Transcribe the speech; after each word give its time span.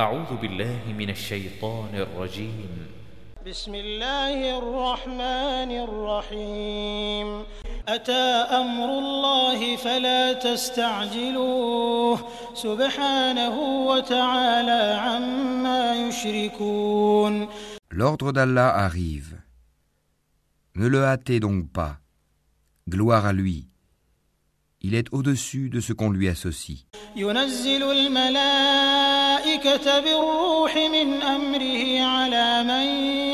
أعوذ 0.00 0.36
بالله 0.40 0.94
من 0.98 1.10
الشيطان 1.10 1.94
الرجيم 1.94 2.70
بسم 3.46 3.74
الله 3.74 4.58
الرحمن 4.58 5.70
الرحيم 5.86 7.42
أتى 7.88 8.26
أمر 8.62 8.98
الله 8.98 9.76
فلا 9.76 10.32
تستعجلوه 10.32 12.16
سبحانه 12.54 13.56
وتعالى 13.90 14.82
عما 15.02 16.08
يشركون 16.08 17.48
L'ordre 17.90 18.30
d'Allah 18.30 18.70
arrive. 18.78 19.34
Ne 20.76 20.86
le 20.86 21.02
hâtez 21.02 21.40
donc 21.40 21.72
pas. 21.72 21.98
Gloire 22.88 23.26
à 23.26 23.32
lui. 23.32 23.66
Il 24.80 24.94
est 24.94 25.12
au-dessus 25.12 25.70
de 25.70 25.80
ce 25.80 25.92
qu'on 25.92 26.10
lui 26.10 26.28
associe. 26.28 26.86
ينزل 27.16 27.82
الملائكة 27.82 29.06
بالروح 30.03 30.77
من 30.77 31.21
أمره 31.21 32.01
على 32.01 32.63
من 32.63 32.87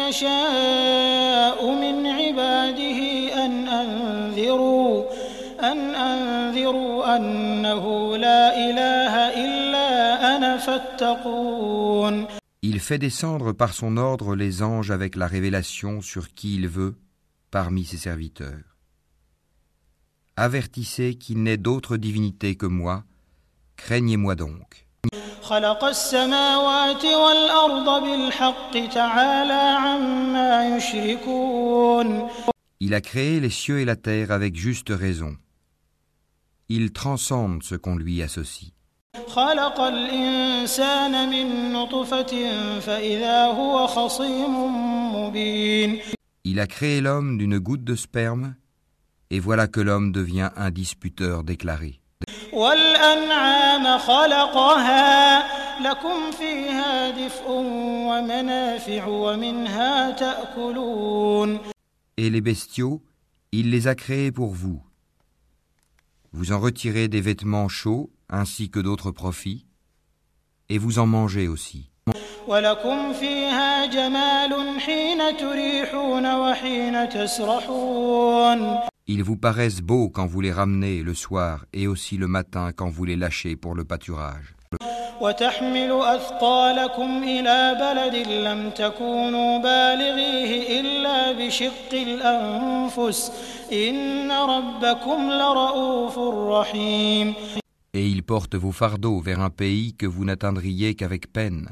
يشاء 0.03 1.71
من 1.71 2.07
عباده 2.07 2.99
أن 3.45 3.67
أنذروا 3.67 5.03
أن 5.71 5.95
أنذروا 5.95 7.15
أنه 7.15 8.17
لا 8.17 8.69
إله 8.69 9.13
إلا 9.43 9.87
أنا 10.35 10.57
فاتقون 10.57 12.27
Il 12.61 12.79
fait 12.81 12.97
descendre 12.97 13.53
par 13.53 13.73
son 13.73 13.95
ordre 13.95 14.35
les 14.35 14.63
anges 14.63 14.91
avec 14.91 15.15
la 15.15 15.27
révélation 15.27 16.01
sur 16.01 16.33
qui 16.33 16.55
il 16.55 16.67
veut 16.67 16.95
parmi 17.51 17.85
ses 17.85 17.97
serviteurs. 17.97 18.75
Avertissez 20.35 21.15
qu'il 21.15 21.41
n'est 21.43 21.57
d'autre 21.57 21.95
divinité 21.95 22.55
que 22.55 22.65
moi, 22.65 23.05
craignez-moi 23.77 24.35
donc. 24.35 24.82
خلق 25.41 25.83
السماوات 25.83 27.05
والأرض 27.05 28.03
بالحق 28.03 28.87
تعالى 28.93 29.77
عما 29.83 30.77
يشركون 30.77 32.29
Il 32.81 32.93
a 32.93 33.01
créé 33.01 33.39
les 33.39 33.49
cieux 33.49 33.79
et 33.79 33.85
la 33.85 33.97
terre 33.97 34.31
avec 34.31 34.55
juste 34.55 34.89
raison. 34.89 35.35
Il 36.69 36.91
transcende 36.93 37.63
ce 37.63 37.75
qu'on 37.75 37.97
lui 37.97 38.21
associe. 38.21 38.71
خلق 39.27 39.79
الإنسان 39.79 41.29
من 41.29 41.73
نطفة 41.73 42.33
فإذا 42.79 43.45
هو 43.45 43.87
خصيم 43.87 44.53
مبين 45.15 45.99
Il 46.45 46.59
a 46.59 46.67
créé 46.67 47.01
l'homme 47.01 47.37
d'une 47.37 47.59
goutte 47.59 47.83
de 47.83 47.95
sperme, 47.95 48.55
et 49.29 49.39
voilà 49.39 49.67
que 49.67 49.81
l'homme 49.81 50.11
devient 50.11 50.49
un 50.55 50.71
disputeur 50.71 51.43
déclaré. 51.43 51.99
والأنعام 52.53 53.97
خلقها 53.97 55.43
لكم 55.81 56.31
فيها 56.31 57.09
دفء 57.09 57.49
ومنافع 58.09 59.07
ومنها 59.07 60.11
تأكلون 60.11 61.59
Et 62.17 62.29
les 62.29 62.41
bestiaux, 62.41 63.01
il 63.53 63.71
les 63.71 63.87
a 63.87 63.95
créés 63.95 64.31
pour 64.31 64.53
vous. 64.53 64.81
Vous 66.33 66.51
en 66.51 66.59
retirez 66.59 67.07
des 67.07 67.21
vêtements 67.21 67.69
chauds 67.69 68.09
ainsi 68.29 68.69
que 68.69 68.79
d'autres 68.79 69.11
profits, 69.11 69.65
et 70.67 70.77
vous 70.77 70.99
en 70.99 71.07
mangez 71.07 71.47
aussi. 71.47 71.89
ولكم 72.47 73.13
فيها 73.13 73.85
جمال 73.85 74.79
حين 74.79 75.37
تريحون 75.37 76.35
وحين 76.35 77.09
تسرحون 77.09 78.79
Ils 79.07 79.23
vous 79.23 79.37
paraissent 79.37 79.81
beaux 79.81 80.09
quand 80.09 80.27
vous 80.27 80.41
les 80.41 80.51
ramenez 80.51 81.01
le 81.01 81.13
soir 81.13 81.65
et 81.73 81.87
aussi 81.87 82.17
le 82.17 82.27
matin 82.27 82.71
quand 82.75 82.89
vous 82.89 83.05
les 83.05 83.15
lâchez 83.15 83.55
pour 83.55 83.73
le 83.75 83.83
pâturage. 83.85 84.55
وتحمل 85.21 85.91
أثقالكم 85.91 87.23
إلى 87.23 87.77
بلد 87.79 88.27
لم 88.27 88.69
تكونوا 88.69 89.57
بالغيه 89.57 90.79
إلا 90.79 91.31
بشق 91.31 91.93
الأنفس 91.93 93.31
إن 93.73 94.31
ربكم 94.31 95.31
لرؤوف 95.31 96.19
رحيم 96.49 97.33
Et 97.93 98.07
ils 98.07 98.23
portent 98.23 98.55
vos 98.55 98.71
fardeaux 98.71 99.19
vers 99.19 99.41
un 99.41 99.49
pays 99.49 99.95
que 99.95 100.05
vous 100.05 100.23
n'atteindriez 100.23 100.93
qu'avec 100.93 101.33
peine. 101.33 101.69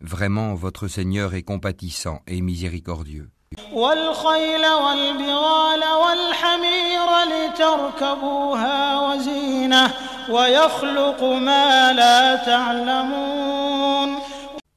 Vraiment, 0.00 0.54
votre 0.54 0.88
Seigneur 0.88 1.34
est 1.34 1.44
compatissant 1.44 2.20
et 2.26 2.40
miséricordieux. 2.40 3.30
والخيل 3.73 4.65
والبغال 4.65 5.83
والحمير 5.83 7.07
لتركبوها 7.31 8.99
وزينة 8.99 9.93
ويخلق 10.29 11.23
ما 11.23 11.93
لا 11.93 12.35
تعلمون 12.35 14.19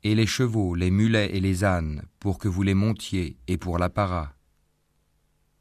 Et 0.05 0.17
les 0.17 0.27
chevaux, 0.27 0.75
les 0.75 0.91
mulets 0.91 1.31
et 1.33 1.41
les 1.41 1.63
ânes, 1.63 2.03
pour 2.19 2.39
que 2.39 2.49
vous 2.49 2.65
les 2.65 2.75
montiez 2.75 3.37
et 3.47 3.57
pour 3.57 3.79
l'apparat. 3.79 4.31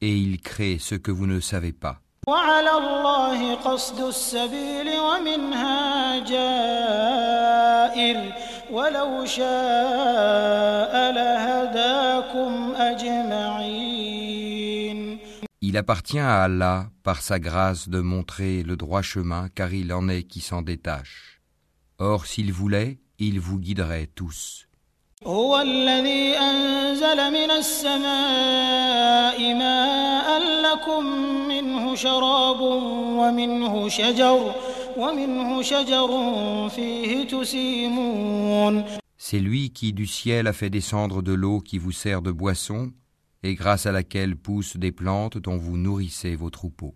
Et 0.01 0.17
il 0.17 0.41
crée 0.41 0.79
ce 0.79 0.95
que 0.95 1.11
vous 1.11 1.27
ne 1.27 1.39
savez 1.39 1.73
pas. 1.73 2.01
وعلى 2.27 2.71
الله 2.71 3.55
قصد 3.55 4.00
السبيل 4.00 5.00
ومنها 5.00 6.19
جائر 6.19 7.51
ولو 8.71 9.25
شاء 9.25 11.11
لهداكم 11.11 11.91
Il 15.63 15.77
appartient 15.77 16.17
à 16.17 16.41
Allah, 16.41 16.89
par 17.03 17.22
sa 17.22 17.38
grâce, 17.38 17.88
de 17.88 17.99
montrer 17.99 18.63
le 18.63 18.75
droit 18.75 19.03
chemin, 19.03 19.47
car 19.53 19.72
il 19.72 19.94
en 19.94 20.09
est 20.09 20.23
qui 20.23 20.41
s'en 20.41 20.63
détache. 20.63 21.39
Or, 21.99 22.25
s'il 22.25 22.51
voulait, 22.51 22.97
il 23.19 23.39
vous 23.39 23.59
guiderait 23.59 24.09
tous. 24.16 24.67
C'est 39.17 39.39
lui 39.39 39.69
qui 39.69 39.94
du 39.94 40.07
ciel 40.07 40.47
a 40.47 40.53
fait 40.53 40.71
descendre 40.71 41.21
de 41.21 41.33
l'eau 41.33 41.59
qui 41.59 41.77
vous 41.77 41.91
sert 41.91 42.23
de 42.23 42.31
boisson 42.31 42.91
et 43.42 43.54
grâce 43.54 43.87
à 43.87 43.92
laquelle 43.92 44.37
poussent 44.37 44.76
des 44.76 44.92
plantes 44.92 45.38
dont 45.38 45.56
vous 45.56 45.76
nourrissez 45.76 46.37
vos 46.37 46.50
troupeaux. 46.50 46.94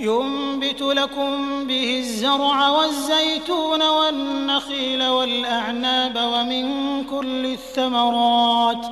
ينبت 0.00 0.82
لكم 0.82 1.66
به 1.66 1.98
الزرع 1.98 2.70
والزيتون 2.70 3.82
والنخيل 3.82 5.02
والأعناب 5.02 6.16
ومن 6.16 6.64
كل 7.04 7.46
الثمرات 7.46 8.86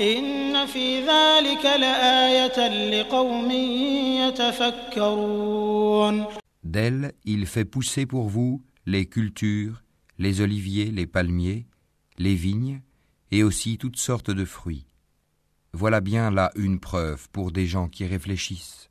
إن 0.00 0.66
في 0.66 1.00
ذلك 1.00 1.64
لآية 1.64 2.68
لقوم 2.90 3.50
يتفكرون 5.04 6.24
D'elle, 6.64 7.12
il 7.24 7.46
fait 7.46 7.66
pousser 7.66 8.06
pour 8.06 8.28
vous 8.28 8.62
les 8.86 9.06
cultures, 9.06 9.82
les 10.18 10.40
oliviers, 10.40 10.90
les 10.90 11.06
palmiers, 11.06 11.66
les 12.18 12.34
vignes, 12.34 12.80
et 13.30 13.42
aussi 13.44 13.78
toutes 13.78 13.98
sortes 13.98 14.30
de 14.30 14.44
fruits. 14.44 14.86
Voilà 15.72 16.00
bien 16.00 16.30
là 16.30 16.50
une 16.54 16.78
preuve 16.78 17.28
pour 17.30 17.50
des 17.50 17.66
gens 17.66 17.88
qui 17.88 18.06
réfléchissent. 18.06 18.88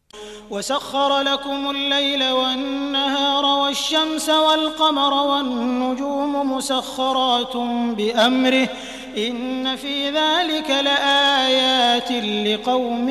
وسخر 0.51 1.21
لكم 1.21 1.69
الليل 1.69 2.23
والنهار 2.23 3.45
والشمس 3.45 4.29
والقمر 4.29 5.13
والنجوم 5.13 6.51
مسخرات 6.51 7.57
بأمره 7.97 8.69
إن 9.17 9.75
في 9.75 10.09
ذلك 10.09 10.69
لآيات 10.69 12.11
لقوم 12.47 13.09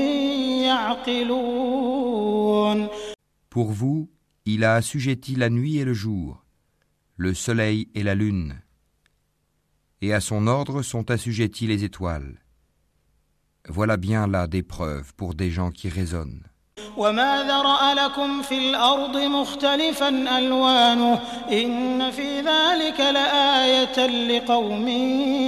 يعقلون 1.63 2.89
Pour 3.51 3.71
vous, 3.71 4.09
il 4.47 4.65
a 4.65 4.75
assujetti 4.77 5.35
la 5.35 5.51
nuit 5.51 5.77
et 5.79 5.85
le 5.85 5.93
jour, 5.93 6.43
le 7.17 7.35
soleil 7.35 7.89
et 7.95 8.03
la 8.03 8.15
lune, 8.15 8.63
et 10.01 10.15
à 10.15 10.21
son 10.21 10.47
ordre 10.47 10.81
sont 10.83 11.11
assujettis 11.11 11.67
les 11.67 11.85
étoiles. 11.85 12.43
Voilà 13.69 13.97
bien 13.97 14.27
là 14.27 14.47
des 14.47 14.63
preuves 14.63 15.15
pour 15.15 15.35
des 15.35 15.51
gens 15.51 15.71
qui 15.71 15.89
raisonnent. 15.89 16.43
وما 16.97 17.43
ذرأ 17.43 17.95
لكم 17.95 18.43
في 18.43 18.59
الأرض 18.71 19.17
مختلفا 19.17 20.39
ألوانه 20.39 21.21
إن 21.53 22.11
في 22.11 22.41
ذلك 22.41 23.01
لآية 23.01 24.07
لقوم 24.07 24.89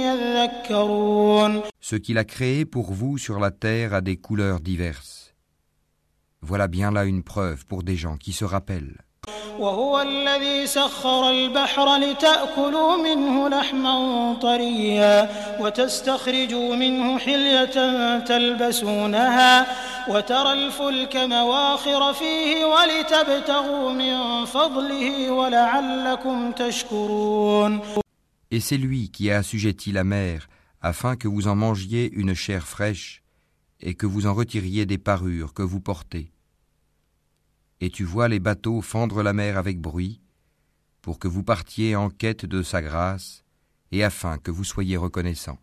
يذكرون 0.05 1.61
Ce 1.81 1.95
qu'il 1.95 2.17
a 2.17 2.23
créé 2.23 2.65
pour 2.65 2.93
vous 2.93 3.17
sur 3.17 3.39
la 3.39 3.51
terre 3.51 3.93
a 3.93 4.01
des 4.01 4.17
couleurs 4.17 4.59
diverses. 4.59 5.33
Voilà 6.41 6.67
bien 6.67 6.91
là 6.91 7.05
une 7.05 7.23
preuve 7.23 7.65
pour 7.65 7.83
des 7.83 7.95
gens 7.95 8.17
qui 8.17 8.33
se 8.33 8.45
rappellent. 8.45 8.97
وهو 9.60 10.00
الذي 10.00 10.66
سخر 10.66 11.30
البحر 11.30 11.96
لتأكلوا 11.96 12.96
منه 12.96 13.48
لحما 13.48 14.34
طريا 14.42 15.30
وتستخرجوا 15.60 16.76
منه 16.76 17.18
حلية 17.18 18.18
تلبسونها 18.18 19.66
وترى 20.08 20.52
الفلك 20.52 21.16
مواخر 21.16 22.12
فيه 22.12 22.64
ولتبتغوا 22.64 23.92
من 23.92 24.44
فضله 24.44 25.30
ولعلكم 25.30 26.52
تشكرون 26.52 27.80
Et 28.52 28.58
c'est 28.58 28.78
lui 28.78 29.10
qui 29.10 29.30
a 29.30 29.36
assujetti 29.36 29.92
la 29.92 30.02
mer, 30.02 30.48
afin 30.82 31.14
que 31.14 31.28
vous 31.28 31.46
en 31.46 31.54
mangiez 31.54 32.10
une 32.12 32.34
chair 32.34 32.66
fraîche, 32.66 33.22
et 33.80 33.94
que 33.94 34.06
vous 34.06 34.26
en 34.26 34.34
retiriez 34.34 34.86
des 34.86 34.98
parures 34.98 35.54
que 35.54 35.62
vous 35.62 35.80
portez. 35.80 36.32
et 37.80 37.90
tu 37.90 38.04
vois 38.04 38.28
les 38.28 38.40
bateaux 38.40 38.80
fendre 38.82 39.22
la 39.22 39.32
mer 39.32 39.56
avec 39.56 39.80
bruit, 39.80 40.20
pour 41.02 41.18
que 41.18 41.28
vous 41.28 41.42
partiez 41.42 41.96
en 41.96 42.10
quête 42.10 42.44
de 42.44 42.62
sa 42.62 42.82
grâce, 42.82 43.42
et 43.92 44.04
afin 44.04 44.38
que 44.38 44.50
vous 44.50 44.64
soyez 44.64 44.96
reconnaissants. 44.96 45.58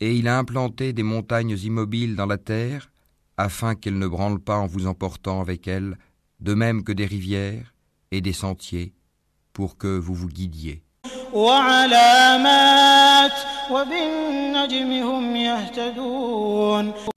Et 0.00 0.16
il 0.16 0.28
a 0.28 0.38
implanté 0.38 0.92
des 0.92 1.02
montagnes 1.02 1.56
immobiles 1.62 2.16
dans 2.16 2.26
la 2.26 2.38
terre, 2.38 2.90
afin 3.36 3.74
qu'elles 3.74 3.98
ne 3.98 4.06
branlent 4.06 4.40
pas 4.40 4.56
en 4.56 4.66
vous 4.66 4.86
emportant 4.86 5.40
avec 5.40 5.66
elles, 5.66 5.96
de 6.40 6.54
même 6.54 6.84
que 6.84 6.92
des 6.92 7.06
rivières 7.06 7.72
et 8.10 8.20
des 8.20 8.32
sentiers, 8.32 8.92
pour 9.52 9.78
que 9.78 9.96
vous 9.96 10.14
vous 10.14 10.28
guidiez 10.28 10.82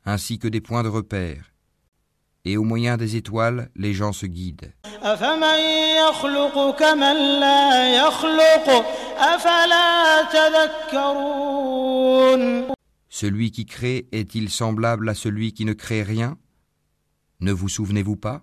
ainsi 0.06 0.40
que 0.40 0.48
des 0.48 0.62
points 0.62 0.84
de 0.84 0.90
repère. 0.90 1.52
Et 2.46 2.58
au 2.58 2.64
moyen 2.64 2.96
des 2.96 3.16
étoiles, 3.16 3.70
les 3.76 3.94
gens 3.94 4.14
se 4.14 4.28
guident. 4.28 4.72
Celui 13.10 13.52
qui 13.52 13.66
crée 13.66 14.08
est-il 14.12 14.50
semblable 14.50 15.10
à 15.10 15.16
celui 15.16 15.54
qui 15.54 15.66
ne 15.66 15.74
crée 15.74 16.04
rien? 16.04 16.38
Ne 17.42 17.52
vous 17.52 17.70
souvenez-vous 17.70 18.16
pas? 18.16 18.42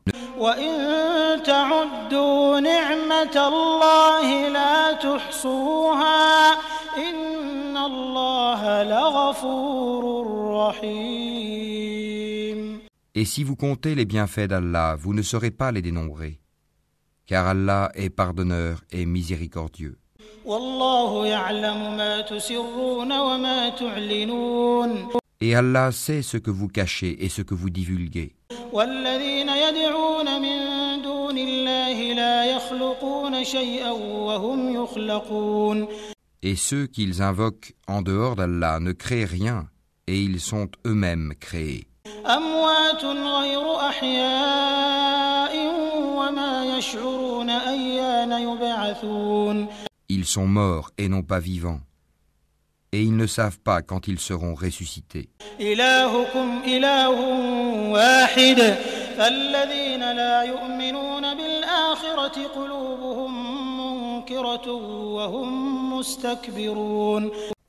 Et 13.15 13.25
si 13.25 13.45
vous 13.45 13.57
comptez 13.57 13.95
les 13.95 14.05
bienfaits 14.05 14.49
d'Allah, 14.49 14.97
vous 14.99 15.15
ne 15.15 15.23
saurez 15.23 15.51
pas 15.51 15.73
les 15.73 15.83
dénombrer, 15.83 16.41
car 17.27 17.47
Allah 17.47 17.91
est 17.95 18.11
pardonneur 18.11 18.83
et 18.91 19.07
miséricordieux. 19.07 19.99
Et 25.41 25.55
Allah 25.55 25.93
sait 25.93 26.23
ce 26.23 26.37
que 26.37 26.51
vous 26.51 26.69
cachez 26.69 27.25
et 27.25 27.29
ce 27.29 27.43
que 27.43 27.55
vous 27.55 27.71
divulguez. 27.71 28.37
والذين 28.74 29.50
يدعون 29.50 30.42
من 30.42 30.58
دون 31.02 31.38
الله 31.38 32.14
لا 32.14 32.46
يخلقون 32.46 33.44
شيئا 33.44 33.92
وهم 33.92 34.84
يخلقون 34.84 35.88
Et 36.44 36.56
ceux 36.56 36.86
qu'ils 36.86 37.22
invoquent 37.22 37.74
en 37.88 38.02
dehors 38.02 38.36
d'Allah 38.36 38.80
ne 38.80 38.92
créent 38.92 39.26
rien, 39.26 39.68
et 40.06 40.22
ils 40.22 40.40
sont 40.40 40.70
eux-mêmes 40.86 41.34
créés. 41.40 41.88
أموات 42.26 43.06
غير 43.06 43.76
أحياء 43.90 45.54
وما 46.18 46.78
يشعرون 46.78 47.50
أيان 47.50 48.32
يبعثون 48.32 49.68
Ils 50.10 50.26
sont 50.26 50.48
morts 50.48 50.92
et 50.98 51.10
non 51.10 51.22
pas 51.22 51.40
vivants, 51.40 51.82
et 52.93 53.03
ils 53.03 53.17
ne 53.17 53.27
savent 53.27 53.59
pas 53.59 53.83
quand 53.83 54.07
ils 54.07 54.21
seront 54.21 54.55
ressuscités. 54.55 55.31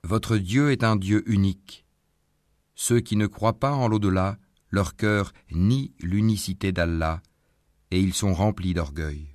Votre 0.03 0.37
Dieu 0.37 0.71
est 0.71 0.83
un 0.83 0.95
Dieu 0.97 1.23
unique. 1.25 1.85
Ceux 2.75 2.99
qui 2.99 3.15
ne 3.15 3.27
croient 3.27 3.59
pas 3.59 3.71
en 3.71 3.87
l'au-delà, 3.87 4.37
leur 4.69 4.95
cœur 4.95 5.31
nie 5.51 5.93
l'unicité 6.01 6.71
d'Allah 6.71 7.21
et 7.93 7.99
ils 7.99 8.15
sont 8.15 8.33
remplis 8.33 8.73
d'orgueil. 8.73 9.27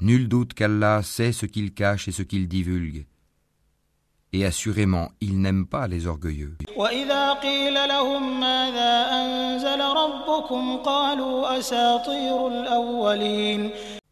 Nul 0.00 0.28
doute 0.28 0.52
qu'Allah 0.52 1.00
sait 1.02 1.32
ce 1.32 1.46
qu'il 1.46 1.72
cache 1.72 2.08
et 2.08 2.12
ce 2.12 2.22
qu'il 2.22 2.48
divulgue. 2.48 3.06
Et 4.34 4.44
assurément, 4.44 5.08
il 5.22 5.40
n'aime 5.40 5.66
pas 5.66 5.88
les 5.88 6.06
orgueilleux. 6.06 6.58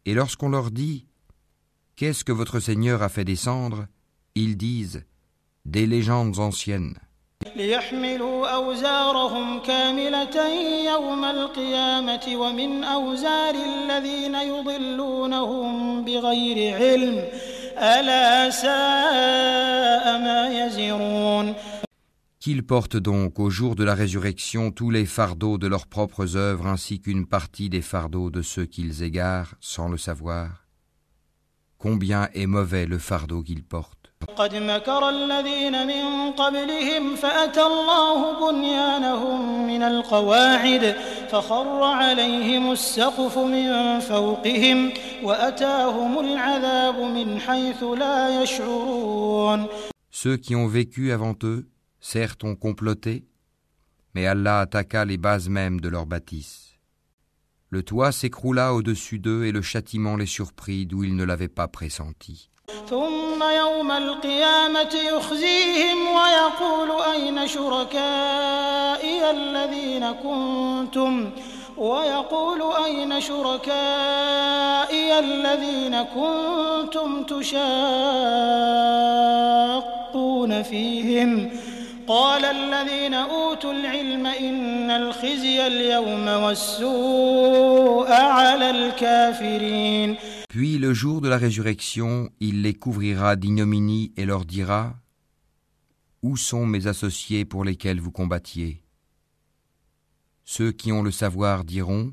Et 0.07 0.13
lorsqu'on 0.15 0.49
leur 0.49 0.71
dit 0.71 1.05
Qu'est-ce 1.96 2.24
que 2.24 2.32
votre 2.32 2.60
Seigneur 2.60 3.02
a 3.02 3.08
fait 3.08 3.24
descendre 3.24 3.86
ils 4.34 4.56
disent 4.56 5.04
Des 5.64 5.86
légendes 5.86 6.38
anciennes, 6.38 6.94
ليحملوا 7.56 8.48
أوزارهم 8.48 9.60
كاملة 9.60 10.36
يوم 10.92 11.24
القيامة 11.24 12.26
ومن 12.34 12.84
أوزار 12.84 13.54
الذين 13.54 14.34
يضلونهم 14.34 16.04
بغير 16.04 16.74
علم 16.74 17.24
ألا 17.78 18.50
ساء 18.50 20.18
ما 20.18 20.48
يزرون 20.48 21.54
qu'ils 22.40 22.62
portent 22.62 22.96
donc 22.96 23.38
au 23.38 23.50
jour 23.50 23.74
de 23.74 23.84
la 23.84 23.94
résurrection 23.94 24.70
tous 24.70 24.90
les 24.90 25.06
fardeaux 25.06 25.58
de 25.58 25.66
leurs 25.66 25.86
propres 25.86 26.36
œuvres 26.36 26.66
ainsi 26.66 27.00
qu'une 27.00 27.26
partie 27.26 27.68
des 27.70 27.82
fardeaux 27.82 28.30
de 28.30 28.42
ceux 28.42 28.66
qu'ils 28.66 29.02
égarent 29.02 29.54
sans 29.60 29.88
le 29.88 29.98
savoir. 29.98 30.63
Combien 31.84 32.28
est 32.34 32.46
mauvais 32.46 32.86
le 32.86 32.98
fardeau 32.98 33.42
qu'ils 33.42 33.64
portent. 33.64 34.00
قد 34.36 34.54
مكر 34.54 35.08
الذين 35.08 35.86
من 35.86 36.32
قبلهم 36.32 37.16
فأتى 37.16 37.62
الله 37.62 38.50
بنيانهم 38.50 39.66
من 39.66 39.82
القواعد 39.82 40.96
فخر 41.30 41.82
عليهم 41.82 42.72
السقف 42.72 43.38
من 43.38 44.00
فوقهم 44.00 44.92
وأتاهم 45.22 46.18
العذاب 46.20 46.96
من 47.00 47.40
حيث 47.40 47.82
لا 47.82 48.42
يشعرون 48.42 49.66
Ceux 50.10 50.36
qui 50.36 50.54
ont 50.54 50.66
vécu 50.66 51.12
avant 51.12 51.34
eux, 51.44 51.68
certes 52.00 52.44
ont 52.44 52.56
comploté, 52.56 53.24
mais 54.14 54.26
Allah 54.26 54.60
attaqua 54.60 55.04
les 55.06 55.16
bases 55.16 55.48
mêmes 55.48 55.80
de 55.80 55.88
leur 55.88 56.04
bâtisse. 56.04 56.70
Le 57.70 57.82
toit 57.82 58.10
s'écroula 58.10 58.74
au-dessus 58.74 59.18
d'eux 59.20 59.44
et 59.44 59.52
le 59.52 59.62
châtiment 59.62 60.16
les 60.16 60.26
surprit 60.26 60.86
d'où 60.86 61.04
ils 61.04 61.14
ne 61.14 61.24
l'avaient 61.24 61.48
pas 61.48 61.68
pressenti. 61.68 62.50
ثم 62.88 63.42
يوم 63.42 63.90
القيامة 63.90 64.94
يخزيهم 64.94 65.98
ويقول 66.16 66.90
أين 67.14 67.48
شركائي 67.48 69.30
الذين 69.30 70.12
كنتم 70.12 71.30
ويقول 71.76 72.62
أين 72.84 73.20
شركائي 73.20 75.18
الذين 75.18 76.02
كنتم 76.02 77.22
تشاقون 77.22 77.72
فيهم 80.62 81.50
قال 82.06 82.44
الذين 82.44 83.14
أوتوا 83.14 83.72
العلم 83.72 84.26
إن 84.26 84.90
الخزي 84.90 85.66
اليوم 85.66 86.26
والسوء 86.28 88.10
على 88.12 88.70
الكافرين 88.70 90.16
Puis 90.48 90.78
le 90.78 90.92
jour 90.92 91.20
de 91.20 91.28
la 91.28 91.38
résurrection, 91.38 92.28
il 92.40 92.62
les 92.62 92.74
couvrira 92.74 93.36
d'ignominie 93.36 94.12
et 94.16 94.24
leur 94.24 94.44
dira 94.44 94.96
Où 96.22 96.36
sont 96.36 96.66
mes 96.66 96.86
associés 96.86 97.44
pour 97.44 97.64
lesquels 97.64 98.00
vous 98.00 98.10
combattiez 98.10 98.82
Ceux 100.44 100.72
qui 100.72 100.90
ont 100.90 101.02
le 101.02 101.12
savoir 101.12 101.64
diront 101.64 102.12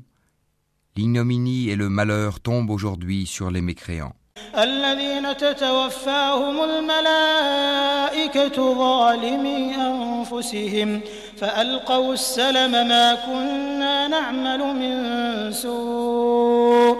L'ignominie 0.96 1.68
et 1.70 1.76
le 1.76 1.88
malheur 1.88 2.40
tombent 2.40 2.70
aujourd'hui 2.70 3.26
sur 3.26 3.50
les 3.50 3.60
mécréants. 3.60 4.16
الذين 4.58 5.36
تتوفاهم 5.36 6.64
الملائكة 6.64 8.56
ظالمي 8.74 9.74
أنفسهم 9.76 11.00
فألقوا 11.36 12.14
السلم 12.14 12.70
ما 12.70 13.14
كنا 13.14 14.08
نعمل 14.08 14.58
من 14.58 15.52
سوء 15.52 16.98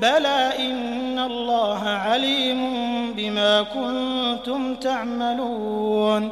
بلى 0.00 0.52
إن 0.58 1.18
الله 1.18 1.82
عليم 1.88 2.60
بما 3.12 3.62
كنتم 3.62 4.74
تعملون 4.74 6.30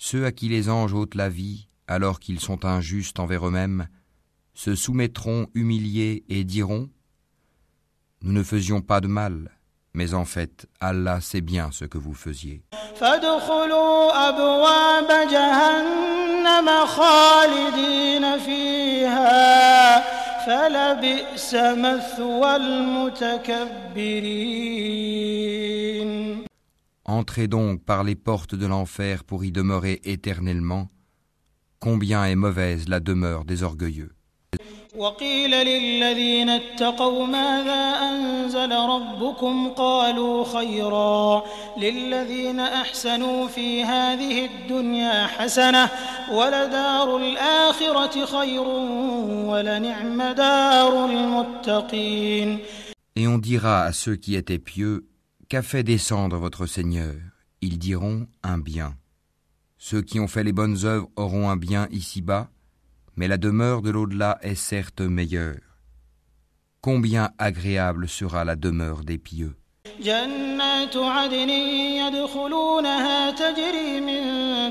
Ceux 0.00 0.24
à 0.24 0.32
qui 0.32 0.48
les 0.48 0.70
anges 0.70 0.94
ôtent 0.94 1.16
la 1.16 1.28
vie, 1.28 1.68
alors 1.88 2.20
qu'ils 2.20 2.40
sont 2.40 2.64
injustes 2.64 3.18
envers 3.18 3.46
eux-mêmes, 3.48 3.88
se 4.54 4.74
soumettront 4.74 5.48
humiliés 5.54 6.24
et 6.28 6.44
diront 6.44 6.88
Nous 8.22 8.32
ne 8.32 8.42
faisions 8.42 8.80
pas 8.80 9.00
de 9.00 9.08
mal, 9.08 9.50
Mais 9.93 10.13
en 10.13 10.25
fait, 10.25 10.67
Allah 10.79 11.21
sait 11.21 11.41
bien 11.41 11.69
ce 11.71 11.85
que 11.85 11.97
vous 11.99 12.15
faisiez. 12.15 12.63
Entrez 27.05 27.47
donc 27.47 27.83
par 27.83 28.03
les 28.03 28.15
portes 28.15 28.55
de 28.55 28.65
l'enfer 28.65 29.23
pour 29.23 29.43
y 29.45 29.51
demeurer 29.51 30.01
éternellement. 30.03 30.87
Combien 31.79 32.25
est 32.25 32.35
mauvaise 32.35 32.87
la 32.89 32.99
demeure 32.99 33.45
des 33.45 33.61
orgueilleux. 33.63 34.13
وقيل 34.97 35.51
للذين 35.51 36.49
اتقوا 36.49 37.25
ماذا 37.27 38.09
أنزل 38.09 38.71
ربكم 38.71 39.69
قالوا 39.69 40.45
خيرا 40.45 41.43
للذين 41.77 42.59
أحسنوا 42.59 43.47
في 43.47 43.83
هذه 43.83 44.45
الدنيا 44.45 45.27
حسنة 45.27 45.89
ولدار 46.31 47.17
الآخرة 47.17 48.25
خير 48.25 48.67
ولنعم 49.49 50.21
دار 50.21 51.05
المتقين 51.05 52.59
Et 53.15 53.27
on 53.27 53.37
dira 53.37 53.83
à 53.83 53.93
ceux 53.93 54.15
qui 54.15 54.35
étaient 54.35 54.59
pieux, 54.59 55.05
Qu'a 55.49 55.61
fait 55.61 55.83
descendre 55.83 56.37
votre 56.37 56.65
Seigneur 56.67 57.15
Ils 57.61 57.79
diront 57.79 58.27
un 58.43 58.59
bien. 58.59 58.95
Ceux 59.77 60.01
qui 60.01 60.19
ont 60.19 60.27
fait 60.27 60.43
les 60.43 60.53
bonnes 60.53 60.85
œuvres 60.85 61.09
auront 61.15 61.49
un 61.49 61.57
bien 61.57 61.87
ici-bas, 61.91 62.49
mais 63.16 63.28
la 63.28 63.36
demeure 63.36 63.82
de 63.82 63.90
l'au-delà 63.90 64.38
est 64.42 64.54
certes 64.54 65.00
meilleure. 65.00 65.60
Combien 66.80 67.30
agréable 67.38 68.08
sera 68.08 68.44
la 68.44 68.56
demeure 68.56 69.04
des 69.04 69.18
pieux. 69.18 69.54
جنات 70.00 70.96
عدن 70.96 71.48
يدخلونها 71.48 73.30
تجري 73.30 74.00
من 74.00 74.22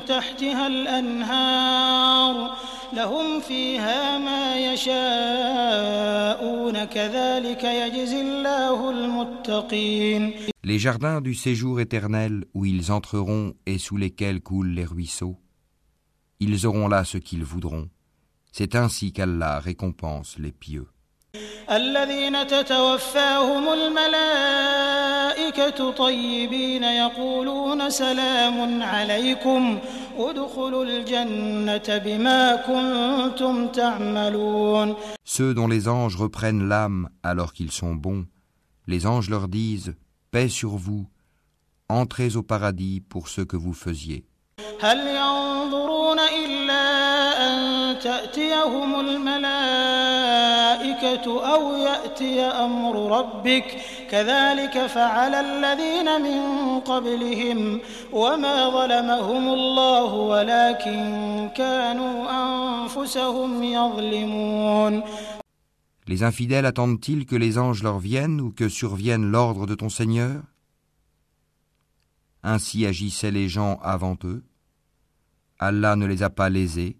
تحتها 0.05 0.67
الأنهار 0.67 2.57
لهم 2.93 3.39
فيها 3.39 4.17
ما 4.17 4.73
يشاءون 4.73 6.85
كذلك 6.85 7.63
يجزي 7.63 8.21
الله 8.21 8.89
المتقين 8.89 10.33
Les 10.63 10.79
jardins 10.79 11.21
du 11.21 11.33
séjour 11.33 11.79
éternel 11.79 12.45
où 12.53 12.65
ils 12.65 12.91
entreront 12.91 13.53
et 13.65 13.77
sous 13.77 13.95
lesquels 13.97 14.41
coulent 14.41 14.73
les 14.73 14.83
ruisseaux, 14.85 15.37
ils 16.41 16.67
auront 16.67 16.89
là 16.89 17.05
ce 17.05 17.17
qu'ils 17.17 17.45
voudront. 17.45 17.87
C'est 18.51 18.75
ainsi 18.75 19.13
qu'Allah 19.13 19.59
récompense 19.59 20.37
les 20.37 20.51
pieux. 20.51 20.87
الذين 21.71 22.47
تتوفاهم 22.47 23.69
الملائكة 23.73 25.11
طيبين 25.91 26.83
يقولون 26.83 27.89
سلام 27.89 28.83
عليكم 28.83 29.79
ادخلوا 30.17 30.83
الجنة 30.83 31.97
بما 31.97 32.55
كنتم 32.55 33.67
تعملون 33.67 34.95
Ceux 35.25 35.53
dont 35.53 35.67
les 35.67 35.87
anges 35.89 36.15
reprennent 36.15 36.67
l'âme 36.69 37.09
alors 37.23 37.51
qu'ils 37.53 37.71
sont 37.71 37.95
bons, 37.95 38.25
les 38.87 39.05
anges 39.05 39.29
leur 39.29 39.47
disent 39.49 39.95
Paix 40.31 40.47
sur 40.49 40.77
vous, 40.77 41.05
entrez 41.89 42.35
au 42.37 42.43
paradis 42.43 43.01
pour 43.01 43.27
ce 43.27 43.41
que 43.41 43.57
vous 43.57 43.73
faisiez. 43.73 44.23
هل 44.81 44.97
ينظرون 44.97 45.17
إلا 45.17 45.47
أن 45.50 45.50
تأتيهم 48.21 48.99
الملائكة 48.99 49.55
أو 51.53 51.77
يأتي 51.77 52.41
أمر 52.41 53.19
ربك 53.19 53.65
كذلك 54.11 54.87
فعل 54.87 55.33
الذين 55.35 56.21
من 56.21 56.41
قبلهم 56.79 57.79
وما 58.13 58.69
ظلمهم 58.69 59.47
الله 59.49 60.13
ولكن 60.13 61.49
كانوا 61.55 62.27
أنفسهم 62.31 63.63
يظلمون 63.63 65.03
Les 66.09 66.23
infidèles 66.23 66.65
attendent-ils 66.65 67.25
que 67.25 67.35
les 67.35 67.57
anges 67.57 67.83
leur 67.83 67.99
viennent 67.99 68.39
ou 68.39 68.51
que 68.51 68.69
survienne 68.69 69.29
l'ordre 69.29 69.65
de 69.65 69.75
ton 69.75 69.89
Seigneur 69.89 70.41
Ainsi 72.43 72.85
agissaient 72.85 73.31
les 73.31 73.49
gens 73.49 73.77
avant 73.83 74.15
eux. 74.23 74.41
Allah 75.59 75.97
ne 75.97 76.05
les 76.05 76.23
a 76.23 76.29
pas 76.29 76.49
lésés, 76.49 76.95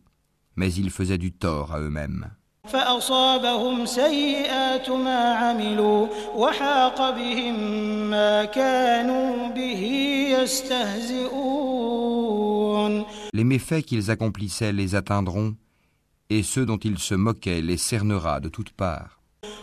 mais 0.56 0.74
ils 0.74 0.90
faisaient 0.90 1.18
du 1.18 1.32
tort 1.32 1.74
à 1.74 1.80
eux-mêmes. 1.80 2.30
فأصابهم 2.68 3.86
سيئات 3.86 4.90
ما 4.90 5.34
عملوا 5.34 6.08
وحاق 6.36 7.10
بهم 7.10 7.56
ما 8.10 8.46
كانوا 8.46 9.48
به 9.48 9.84
يستهزئون 11.68 13.06
Les 13.34 13.44
méfaits 13.44 13.84
qu'ils 13.84 14.10
accomplissaient 14.12 14.72
les 14.74 14.96
atteindront, 14.96 15.56
et 16.30 16.44
ceux 16.44 16.66
dont 16.66 16.78
ils 16.78 17.00
se 17.00 17.16
moquaient 17.16 17.62
les 17.62 17.78
cernera 17.78 18.40
de 18.40 18.50
toutes 18.50 18.72
parts. 18.72 19.18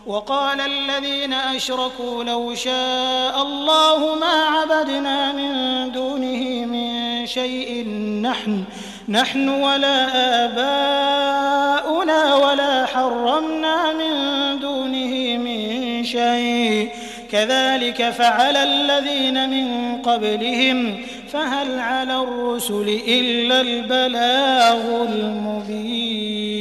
وقال 0.06 0.60
الذين 0.60 1.32
أشركوا 1.32 2.24
لو 2.24 2.54
شاء 2.54 3.42
الله 3.42 4.18
ما 4.18 4.42
عبدنا 4.44 5.32
من 5.32 5.92
دونه 5.92 6.66
من 6.66 7.26
شيء 7.26 7.88
نحن 8.22 8.64
نحن 9.08 9.48
ولا 9.48 9.96
آباؤنا 10.44 12.34
ولا 12.34 12.86
حرمنا 12.86 13.92
من 13.92 14.14
دونه 14.60 15.38
من 15.38 16.04
شيء 16.04 16.90
كذلك 17.30 18.10
فعل 18.10 18.56
الذين 18.56 19.50
من 19.50 19.96
قبلهم 20.02 21.04
فهل 21.28 21.78
على 21.78 22.22
الرسل 22.22 22.88
إلا 23.08 23.60
البلاغ 23.60 25.02
المبين 25.08 26.54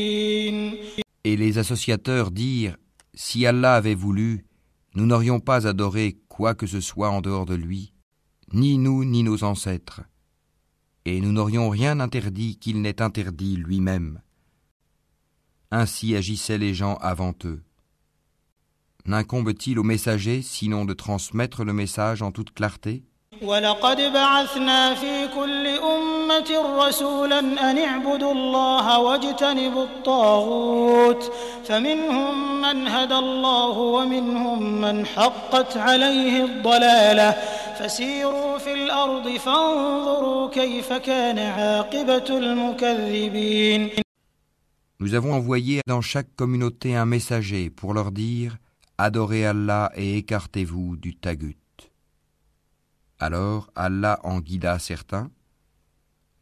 Et 1.26 1.38
les 1.38 1.58
associateurs 1.58 2.32
dirent 2.32 2.76
Si 3.16 3.46
Allah 3.46 3.76
avait 3.76 3.96
voulu, 3.96 4.46
nous 4.96 5.06
n'aurions 5.06 5.40
pas 5.40 5.68
adoré 5.68 6.18
quoi 6.28 6.54
que 6.56 6.68
ce 6.68 6.82
soit 6.82 7.10
en 7.10 7.22
dehors 7.22 7.46
de 7.46 7.56
lui, 7.56 7.94
ni 8.52 8.78
nous 8.78 9.06
ni 9.06 9.24
nos 9.24 9.44
ancêtres, 9.44 10.02
et 11.09 11.21
nous 11.21 11.33
n'aurions 11.33 11.71
rien 11.71 12.01
interdit 12.01 12.59
qu'il 12.59 12.83
n'ait 12.83 13.01
interdit 13.01 13.57
lui-même. 13.57 14.21
Ainsi 15.71 16.15
agissaient 16.15 16.59
les 16.59 16.75
gens 16.75 16.97
avant 16.97 17.35
eux. 17.45 17.63
N'incombe-t-il 19.07 19.79
aux 19.79 19.85
messagers 19.85 20.43
sinon 20.43 20.85
de 20.85 20.93
transmettre 20.93 21.65
le 21.65 21.73
message 21.73 22.21
en 22.21 22.31
toute 22.31 22.53
clarté? 22.53 23.05
Nous 45.01 45.15
avons 45.15 45.33
envoyé 45.33 45.81
dans 45.87 46.01
chaque 46.01 46.35
communauté 46.35 46.97
un 46.97 47.07
messager 47.07 47.71
pour 47.71 47.95
leur 47.95 48.11
dire 48.11 48.59
Adorez 48.99 49.47
Allah 49.47 49.93
et 49.95 50.17
écartez-vous 50.17 50.97
du 50.97 51.15
tagut. 51.15 51.57
Alors 53.21 53.71
Allah 53.77 54.19
en 54.25 54.41
guida 54.41 54.81
certains, 54.81 55.31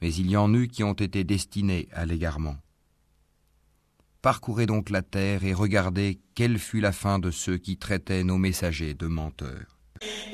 mais 0.00 0.14
il 0.14 0.30
y 0.30 0.38
en 0.38 0.54
eut 0.54 0.68
qui 0.68 0.84
ont 0.84 0.94
été 0.94 1.22
destinés 1.22 1.88
à 1.92 2.06
l'égarement. 2.06 2.56
Parcourez 4.22 4.64
donc 4.64 4.88
la 4.88 5.02
terre 5.02 5.44
et 5.44 5.52
regardez 5.52 6.18
quelle 6.34 6.58
fut 6.58 6.80
la 6.80 6.92
fin 6.92 7.18
de 7.18 7.30
ceux 7.30 7.58
qui 7.58 7.76
traitaient 7.76 8.24
nos 8.24 8.38
messagers 8.38 8.94
de 8.94 9.06
menteurs. 9.06 9.75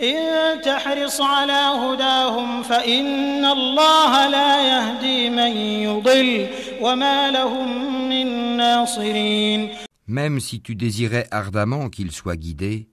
إن 0.03 0.61
تحرص 0.61 1.21
على 1.21 1.63
هداهم 1.83 2.63
فإن 2.63 3.45
الله 3.45 4.29
لا 4.29 4.53
يهدي 4.69 5.31
من 5.31 5.57
يضل 5.57 6.49
وما 6.81 7.31
لهم 7.31 8.09
من 8.09 8.57
ناصرين 8.57 9.71
Même 10.09 10.41
si 10.41 10.61
tu 10.61 10.75
désirais 10.75 11.27
ardemment 11.31 11.89
qu'ils 11.89 12.13
soient 12.13 12.37
guidés, 12.37 12.89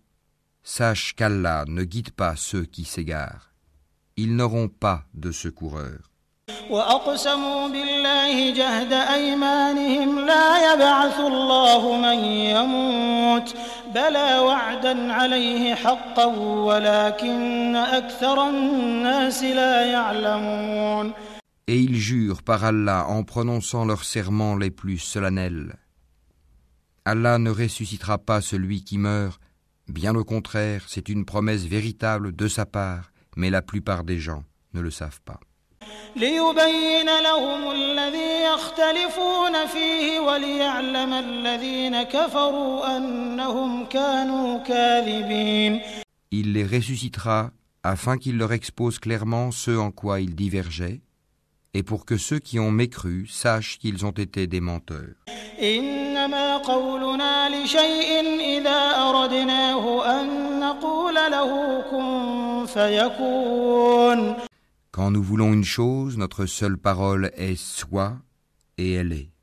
sache 0.64 1.16
qu'Allah 1.16 1.66
ne 1.68 1.84
guide 1.84 2.12
pas 2.12 2.36
ceux 2.36 2.66
qui 2.66 2.86
s'égarent. 2.86 3.52
Ils 4.16 4.36
n'auront 4.36 4.68
pas 4.70 5.04
de 5.14 5.32
secoureurs. 5.32 6.10
وأقسموا 6.70 7.68
بالله 7.68 8.54
جهد 8.54 8.94
أيمانهم 8.94 10.20
لا 10.20 10.74
يبعث 10.74 11.20
الله 11.20 11.96
من 11.98 12.26
يموت 12.26 13.54
بلى 13.95 14.39
وعدا 14.39 15.13
عليه 15.13 15.75
حقا 15.75 16.25
ولكن 16.69 17.77
أكثر 17.77 18.49
الناس 18.49 19.43
لا 19.43 19.87
يعلمون 19.87 21.13
Et 21.67 21.81
ils 21.81 21.97
jurent 21.97 22.43
par 22.43 22.63
Allah 22.65 23.07
en 23.09 23.23
prononçant 23.23 23.87
leurs 23.87 24.05
serments 24.05 24.55
les 24.55 24.71
plus 24.71 24.99
solennels. 24.99 25.77
Allah 27.07 27.39
ne 27.39 27.49
ressuscitera 27.49 28.19
pas 28.19 28.43
celui 28.43 28.85
qui 28.85 28.99
meurt, 28.99 29.41
Bien 29.89 30.15
au 30.15 30.25
contraire, 30.25 30.85
c'est 30.89 31.09
une 31.11 31.27
promesse 31.27 31.65
véritable 31.65 32.35
de 32.35 32.49
sa 32.49 32.65
part, 32.65 33.13
mais 33.37 33.51
la 33.51 33.61
plupart 33.61 34.05
des 34.05 34.19
gens 34.19 34.45
ne 34.73 34.81
le 34.81 34.91
savent 34.91 35.21
pas. 35.23 35.41
ليبين 36.17 37.21
لهم 37.21 37.71
الذي 37.71 38.43
يختلفون 38.43 39.67
فيه 39.67 40.21
وليعلم 40.21 41.13
الذين 41.13 42.03
كفروا 42.03 42.97
أنهم 42.97 43.85
كانوا 43.87 44.59
كاذبين 44.59 45.81
Il 46.31 46.53
les 46.53 46.65
ressuscitera 46.65 47.51
afin 47.85 48.17
qu'il 48.19 48.39
leur 48.39 48.53
expose 48.53 48.99
clairement 48.99 49.53
ce 49.53 49.71
en 49.71 49.91
quoi 49.91 50.21
ils 50.21 50.35
divergeaient, 50.35 51.01
et 51.75 51.83
pour 51.83 52.07
que 52.07 52.17
ceux 52.17 52.39
qui 52.39 52.59
ont 52.59 52.71
mécru 52.71 53.27
sachent 53.29 53.79
qu'ils 53.79 54.07
ont 54.07 54.17
été 54.27 54.47
des 54.47 54.61
menteurs. 54.61 55.15
Quand 64.99 65.11
nous 65.11 65.23
voulons 65.23 65.53
une 65.53 65.65
chose, 65.65 66.17
notre 66.17 66.47
seule 66.47 66.79
parole 66.79 67.31
est 67.37 67.57
soit, 67.57 68.17
et 68.79 68.93
elle 68.93 69.13
est. 69.13 69.35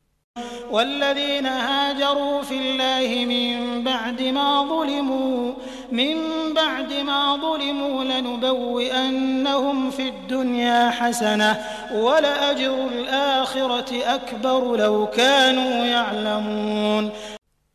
والذين 0.71 1.45
هاجروا 1.45 2.41
في 2.41 2.57
الله 2.57 3.25
من 3.25 3.83
بعد 3.83 4.21
ما 4.21 4.63
ظلموا 4.63 5.53
من 5.91 6.15
بعد 6.55 6.93
ما 6.93 7.35
ظلموا 7.35 8.03
لنبوئنهم 8.03 9.91
في 9.91 10.09
الدنيا 10.09 10.89
حسنة 10.89 11.57
ولأجر 11.93 12.87
الآخرة 12.87 14.15
أكبر 14.15 14.75
لو 14.77 15.07
كانوا 15.07 15.85
يعلمون 15.85 17.11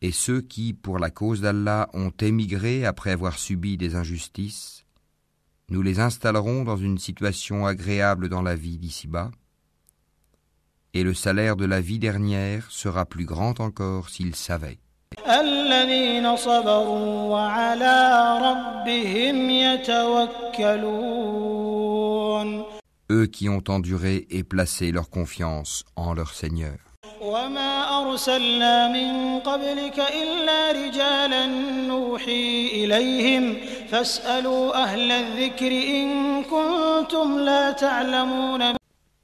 Et 0.01 0.11
ceux 0.11 0.41
qui, 0.41 0.73
pour 0.73 0.99
la 0.99 1.09
cause 1.09 1.41
d'Allah, 1.41 1.89
ont 1.93 2.11
émigré 2.21 2.85
après 2.85 3.11
avoir 3.11 3.39
subi 3.39 3.77
des 3.77 3.95
injustices, 3.95 4.80
nous 5.71 5.81
les 5.81 5.99
installerons 5.99 6.63
dans 6.63 6.77
une 6.77 6.97
situation 6.97 7.65
agréable 7.65 8.29
dans 8.29 8.41
la 8.41 8.55
vie 8.55 8.77
d'ici-bas, 8.77 9.31
et 10.93 11.03
le 11.03 11.13
salaire 11.13 11.55
de 11.55 11.65
la 11.65 11.81
vie 11.81 11.99
dernière 11.99 12.71
sera 12.71 13.05
plus 13.05 13.25
grand 13.25 13.59
encore 13.59 14.09
s'ils 14.09 14.35
savaient. 14.35 14.79
الذين 15.27 16.35
صبروا 16.35 17.29
وعلى 17.33 17.97
ربهم 18.41 19.49
يتوكلون 19.49 20.97
Eux 23.09 23.25
qui 23.25 23.47
ont 23.47 23.63
enduré 23.69 24.27
et 24.29 24.43
placé 24.43 24.91
leur 24.91 25.09
confiance 25.09 25.85
en 25.95 26.13
leur 26.13 26.33
Seigneur. 26.33 26.77
وما 27.21 28.01
أرسلنا 28.01 28.87
من 28.87 29.39
قبلك 29.39 29.99
إلا 29.99 30.71
رجالا 30.71 31.45
نوحي 31.87 32.67
إليهم 32.73 33.57
فاسألوا 33.91 34.83
أهل 34.83 35.11
الذكر 35.11 35.71
إن 35.71 36.43
كنتم 36.43 37.39
لا 37.39 37.71
تعلمون 37.71 38.77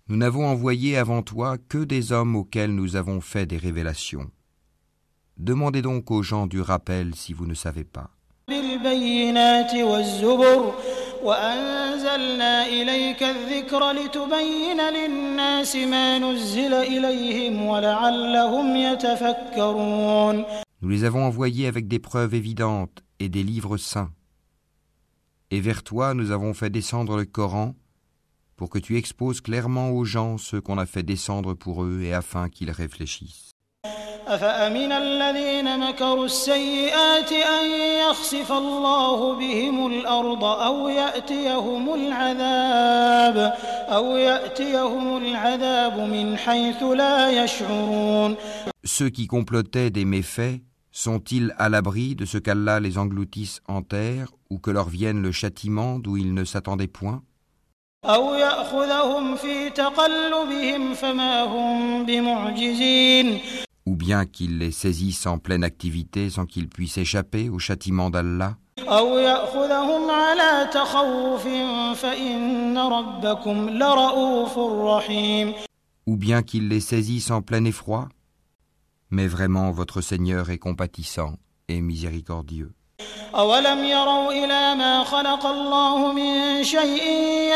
Nous 0.09 0.17
n'avons 0.17 0.45
envoyé 0.47 0.97
avant 0.97 1.21
toi 1.21 1.57
que 1.69 1.77
des 1.85 2.11
hommes 2.11 2.35
auxquels 2.35 2.75
nous 2.75 2.95
avons 2.97 3.21
fait 3.21 3.45
des 3.45 3.57
révélations. 3.57 4.29
Demandez 5.37 5.81
donc 5.81 6.11
aux 6.11 6.21
gens 6.23 6.45
du 6.45 6.59
rappel 6.61 7.15
si 7.15 7.33
vous 7.33 7.45
ne 7.45 7.53
savez 7.53 7.83
pas. 7.85 8.09
بالبينات 8.47 9.75
والزبر 9.75 10.73
وأنزلنا 11.23 12.65
إليك 12.67 13.23
الذكر 13.23 13.91
لتبين 13.91 14.81
للناس 14.93 15.75
ما 15.75 16.19
نزل 16.19 16.73
إليهم 16.73 17.65
ولعلهم 17.65 18.75
يتفكرون 18.75 20.45
Nous 20.81 20.89
les 20.89 21.05
avons 21.05 21.23
envoyés 21.23 21.67
avec 21.67 21.87
des 21.87 21.99
preuves 21.99 22.33
évidentes 22.33 23.03
et 23.21 23.29
des 23.29 23.43
livres 23.43 23.77
saints. 23.77 24.11
et 25.50 25.60
vers 25.60 25.82
toi 25.82 26.14
nous 26.14 26.30
avons 26.30 26.54
fait 26.54 26.70
descendre 26.70 27.16
le 27.16 27.24
Coran 27.24 27.74
pour 28.56 28.68
que 28.70 28.78
tu 28.78 28.96
exposes 28.98 29.40
clairement 29.40 29.90
aux 29.90 30.04
gens 30.04 30.36
ce 30.36 30.56
qu'on 30.56 30.78
a 30.78 30.86
fait 30.86 31.04
descendre 31.04 31.54
pour 31.54 31.84
eux 31.84 32.02
et 32.02 32.12
afin 32.12 32.48
qu'ils 32.48 32.72
réfléchissent. 32.72 33.52
Ceux 48.84 49.08
qui 49.08 49.26
complotaient 49.26 49.90
des 49.90 50.04
méfaits 50.04 50.60
sont-ils 51.00 51.54
à 51.58 51.68
l'abri 51.68 52.16
de 52.16 52.24
ce 52.24 52.38
qu'Allah 52.38 52.80
les 52.80 52.98
engloutisse 52.98 53.60
en 53.68 53.82
terre 53.82 54.32
ou 54.50 54.58
que 54.58 54.72
leur 54.72 54.88
vienne 54.88 55.22
le 55.22 55.30
châtiment 55.30 56.00
d'où 56.00 56.16
ils 56.16 56.34
ne 56.34 56.44
s'attendaient 56.44 56.88
point? 56.88 57.22
Ou 63.86 63.94
bien 63.94 64.26
qu'ils 64.26 64.58
les 64.58 64.72
saisisse 64.72 65.26
en 65.28 65.38
pleine 65.38 65.62
activité 65.62 66.30
sans 66.30 66.46
qu'ils 66.46 66.68
puissent 66.68 66.98
échapper 66.98 67.48
au 67.48 67.60
châtiment 67.60 68.10
d'Allah? 68.10 68.56
Ou 76.08 76.16
bien 76.16 76.42
qu'il 76.42 76.68
les 76.68 76.80
saisisse 76.80 77.30
en 77.30 77.40
plein 77.40 77.64
effroi? 77.64 78.08
Mais 79.09 79.27
vraiment 79.27 79.71
votre 79.71 80.01
Seigneur 80.01 80.49
est 80.49 80.57
compatissant 80.57 81.35
et 81.67 81.81
miséricordieux. 81.81 82.71
أولم 83.35 83.83
يروا 83.83 84.31
إلى 84.31 84.75
ما 84.75 85.03
خلق 85.03 85.45
الله 85.45 86.13
من 86.13 86.63
شيء 86.63 87.03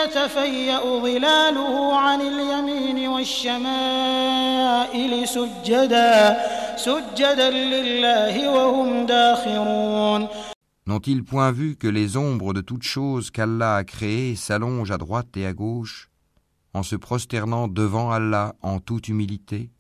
يتفيأ 0.03 0.79
ظلاله 0.79 1.95
عن 1.95 2.21
اليمين 2.21 3.07
والشمائل 3.07 3.67
سجدا 5.27 6.37
سجدا 6.77 7.49
لله 7.49 8.49
وهم 8.51 9.05
داخرون 9.05 10.27
N'ont-ils 10.87 11.23
point 11.23 11.51
vu 11.51 11.75
que 11.75 11.87
les 11.87 12.15
ombres 12.15 12.53
de 12.53 12.61
toutes 12.61 12.83
choses 12.83 13.29
qu'Allah 13.29 13.75
a 13.75 13.83
créées 13.83 14.37
s'allongent 14.37 14.91
à 14.91 14.97
droite 14.97 15.35
et 15.35 15.45
à 15.45 15.53
gauche 15.53 16.09
en 16.74 16.82
se 16.82 16.96
prosternant 16.96 17.68
devant 17.68 18.10
Allah 18.10 18.54
en 18.62 18.80
toute 18.80 19.08
humilité. 19.08 19.70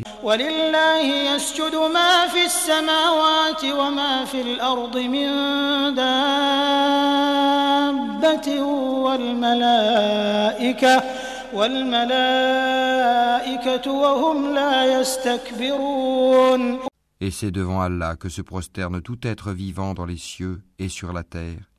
Et 17.20 17.30
c'est 17.30 17.50
devant 17.50 17.80
Allah 17.80 18.16
que 18.16 18.28
se 18.28 18.42
prosterne 18.42 19.00
tout 19.00 19.18
être 19.22 19.52
vivant 19.52 19.94
dans 19.94 20.06
les 20.06 20.16
cieux 20.16 20.62
et 20.78 20.88
sur 20.88 21.12
la 21.12 21.22
terre, 21.22 21.70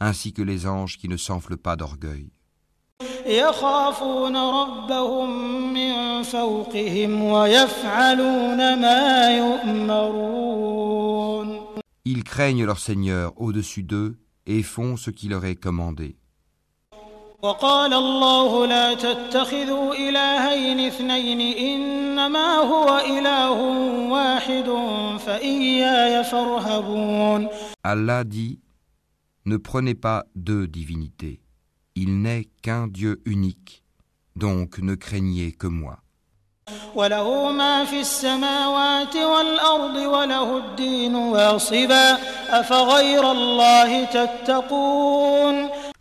ainsi 0.00 0.32
que 0.32 0.42
les 0.42 0.66
anges 0.66 0.96
qui 0.96 1.08
ne 1.08 1.16
s'enflent 1.16 1.56
pas 1.56 1.76
d'orgueil. 1.76 2.30
Ils 12.04 12.24
craignent 12.24 12.64
leur 12.64 12.78
Seigneur 12.78 13.32
au-dessus 13.36 13.82
d'eux 13.82 14.18
et 14.46 14.62
font 14.62 14.96
ce 14.96 15.10
qui 15.10 15.28
leur 15.28 15.44
est 15.44 15.56
commandé. 15.56 16.16
Allah 27.82 28.24
dit 28.24 28.60
Ne 29.46 29.56
prenez 29.56 29.94
pas 29.94 30.24
deux 30.36 30.66
divinités. 30.66 31.40
Il 31.94 32.22
n'est 32.22 32.48
qu'un 32.62 32.86
Dieu 32.86 33.20
unique, 33.24 33.82
donc 34.36 34.78
ne 34.78 34.94
craignez 34.94 35.52
que 35.52 35.66
moi. 35.66 36.00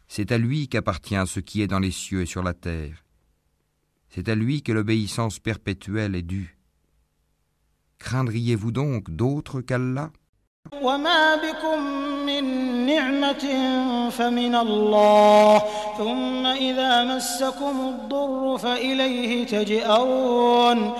C'est 0.07 0.31
à 0.31 0.37
lui 0.37 0.67
qu'appartient 0.67 1.27
ce 1.27 1.39
qui 1.39 1.61
est 1.61 1.67
dans 1.67 1.79
les 1.79 1.91
cieux 1.91 2.21
et 2.21 2.25
sur 2.25 2.43
la 2.43 2.53
terre. 2.53 3.03
C'est 4.09 4.27
à 4.29 4.35
lui 4.35 4.61
que 4.63 4.71
l'obéissance 4.71 5.39
perpétuelle 5.39 6.15
est 6.15 6.23
due. 6.23 6.57
Craindriez-vous 7.99 8.71
donc 8.71 9.11
d'autres 9.11 9.61
qu'Allah? 9.61 10.11
نعمة 13.28 14.10
فمن 14.10 14.54
الله 14.54 15.58
ثم 15.98 16.46
إذا 16.46 17.16
مسكم 17.16 17.76
الضر 17.88 18.58
فإليه 18.58 19.46
تجئرون 19.46 20.92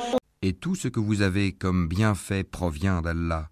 Et 0.43 0.53
tout 0.53 0.75
ce 0.75 0.89
que 0.89 1.01
vous 1.01 1.23
avez 1.23 1.53
comme 1.53 1.89
bienfait 1.89 2.45
provient 2.45 3.01
d'Allah. 3.01 3.49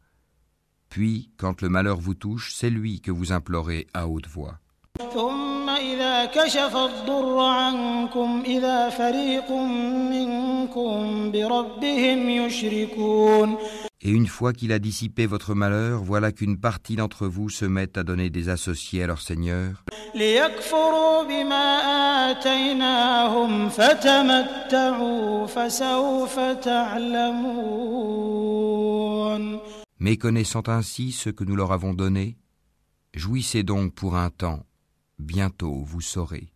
Puis, 0.91 1.31
quand 1.39 1.63
le 1.63 1.71
malheur 1.71 1.99
vous 1.99 2.13
touche, 2.13 2.53
c'est 2.55 2.69
lui 2.69 3.01
que 3.01 3.11
vous 3.11 3.33
implorez 3.33 3.87
à 3.95 4.07
haute 4.07 4.29
voix. 4.29 4.59
ثم 5.15 5.69
إذا 5.69 6.25
كشف 6.25 6.77
الضر 6.77 7.39
عنكم 7.39 8.43
إذا 8.47 8.89
فريق 8.89 9.51
منكم 10.13 11.31
بربهم 11.31 12.29
يشركون 12.29 13.57
Et 14.05 14.11
une 14.11 14.27
fois 14.27 14.53
qu'il 14.53 14.73
a 14.73 14.81
dissipé 14.81 15.27
votre 15.27 15.55
malheur, 15.55 16.03
voilà 16.03 16.33
qu'une 16.33 16.59
partie 16.59 16.97
d'entre 16.97 17.29
vous 17.29 17.49
se 17.49 17.65
met 17.65 17.97
à 17.97 18.03
donner 18.03 18.31
des 18.31 18.49
associés 18.49 19.05
à 19.05 19.07
leur 19.07 19.21
Seigneur, 19.21 19.85
ليكفروا 20.15 21.23
بما 21.23 21.79
آتيناهم 22.31 23.69
فتمتعوا 23.69 25.47
فسوف 25.47 26.41
تعلمون 26.41 27.93
méconnaissant 30.01 30.65
ainsi 30.67 31.13
ce 31.13 31.31
que 31.31 31.45
nous 31.45 31.55
leur 31.55 31.71
avons 31.73 31.95
donné. 31.95 32.37
Jouissez 33.15 33.63
donc 33.63 33.95
pour 33.95 34.17
un 34.17 34.31
temps, 34.31 34.65
Bientôt 35.20 35.84
vous 35.84 36.02
saurez. 36.02 36.48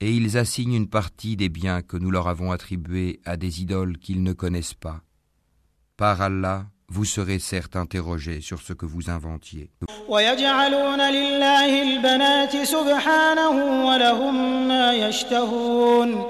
Et 0.00 0.12
ils 0.12 0.38
assignent 0.38 0.74
une 0.74 0.88
partie 0.88 1.36
des 1.36 1.48
biens 1.48 1.82
que 1.82 1.96
nous 1.96 2.10
leur 2.10 2.28
avons 2.28 2.52
attribués 2.52 3.20
à 3.24 3.36
des 3.36 3.62
idoles 3.62 3.98
qu'ils 3.98 4.22
ne 4.22 4.32
connaissent 4.32 4.74
pas. 4.74 5.02
Par 5.96 6.22
Allah, 6.22 6.66
vous 6.89 7.05
serez 7.05 7.39
certes 7.39 7.75
interrogés 7.75 8.41
sur 8.41 8.61
ce 8.61 8.73
que 8.73 8.85
vous 8.85 9.09
inventiez. 9.09 9.69
ويجعلون 10.09 11.01
لله 11.01 11.81
البنات 11.81 12.57
سبحانه 12.57 13.85
ولهم 13.87 14.67
ما 14.67 14.93
يشتهون 14.93 16.25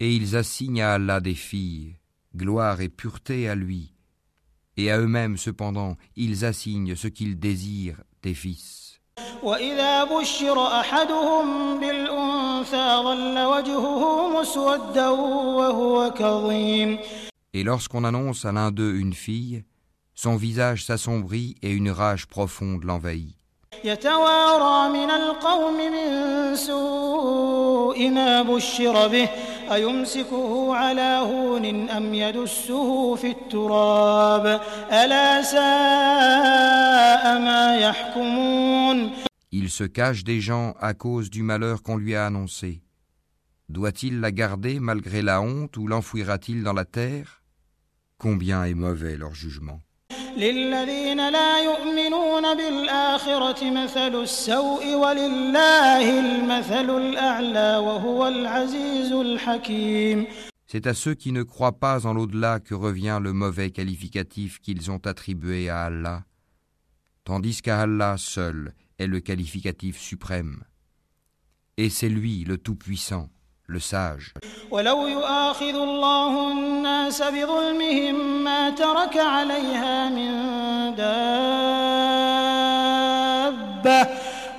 Et 0.00 0.14
ils 0.14 0.36
assignent 0.36 0.82
à 0.82 0.94
Allah 0.94 1.20
des 1.20 1.34
filles, 1.34 1.96
gloire 2.36 2.80
et 2.80 2.88
pureté 2.90 3.48
à 3.48 3.54
lui. 3.54 3.92
Et 4.76 4.90
à 4.90 4.98
eux-mêmes, 4.98 5.38
cependant, 5.38 5.96
ils 6.16 6.44
assignent 6.44 6.94
ce 6.96 7.08
qu'ils 7.08 7.38
désirent 7.38 8.02
des 8.22 8.34
fils. 8.34 8.86
وإذا 9.42 10.04
بشر 10.04 10.66
أحدهم 10.80 11.80
بالأنثى 11.80 13.02
ظل 13.04 13.38
وجهه 13.38 14.40
مسودا 14.40 15.08
وهو 15.08 16.10
كظيم 16.10 16.98
Et 17.54 17.62
lorsqu'on 17.62 18.04
annonce 18.04 18.44
à 18.44 18.52
l'un 18.52 18.70
d'eux 18.70 18.94
une 18.96 19.14
fille, 19.14 19.64
son 20.23 20.35
visage 20.35 20.85
s'assombrit 20.85 21.55
et 21.63 21.71
une 21.71 21.89
rage 21.89 22.27
profonde 22.27 22.83
l'envahit. 22.83 23.35
Il 23.83 23.97
se 39.71 39.83
cache 39.85 40.23
des 40.23 40.39
gens 40.39 40.75
à 40.79 40.93
cause 40.93 41.31
du 41.31 41.41
malheur 41.41 41.81
qu'on 41.81 41.97
lui 41.97 42.13
a 42.13 42.27
annoncé. 42.27 42.83
Doit-il 43.69 44.19
la 44.19 44.31
garder 44.31 44.79
malgré 44.79 45.23
la 45.23 45.41
honte 45.41 45.75
ou 45.77 45.87
l'enfouira-t-il 45.87 46.61
dans 46.61 46.73
la 46.73 46.85
terre? 46.85 47.41
Combien 48.19 48.65
est 48.65 48.75
mauvais 48.75 49.17
leur 49.17 49.33
jugement 49.33 49.81
للذين 50.36 51.30
لا 51.30 51.64
يؤمنون 51.64 52.56
بالآخرة 52.56 53.70
مثل 53.70 54.22
السوء 54.22 54.94
ولله 54.94 56.20
المثل 56.20 56.90
الأعلى 56.90 57.76
وهو 57.76 58.28
العزيز 58.28 59.12
الحكيم 59.12 60.26
C'est 60.68 60.88
à 60.88 60.94
ceux 60.94 61.14
qui 61.14 61.30
ne 61.32 61.44
croient 61.44 61.78
pas 61.78 62.06
en 62.06 62.12
l'au-delà 62.12 62.58
que 62.60 62.74
revient 62.74 63.20
le 63.22 63.32
mauvais 63.32 63.70
qualificatif 63.70 64.60
qu'ils 64.60 64.90
ont 64.90 65.00
attribué 65.06 65.68
à 65.70 65.84
Allah, 65.84 66.24
tandis 67.24 67.62
qu'à 67.62 67.82
Allah 67.82 68.16
seul 68.18 68.74
est 68.98 69.06
le 69.06 69.20
qualificatif 69.20 69.96
suprême. 69.98 70.64
Et 71.76 71.88
c'est 71.88 72.08
lui 72.08 72.44
le 72.44 72.58
Tout-Puissant, 72.58 73.30
Le 73.71 73.79
Sage. 73.79 74.33
ولو 74.71 75.07
يؤاخذ 75.07 75.75
الله 75.75 76.51
الناس 76.51 77.21
بظلمهم 77.21 78.43
ما 78.43 78.69
ترك 78.69 79.17
عليها 79.17 80.09
من 80.09 80.31
دابة 83.81 84.07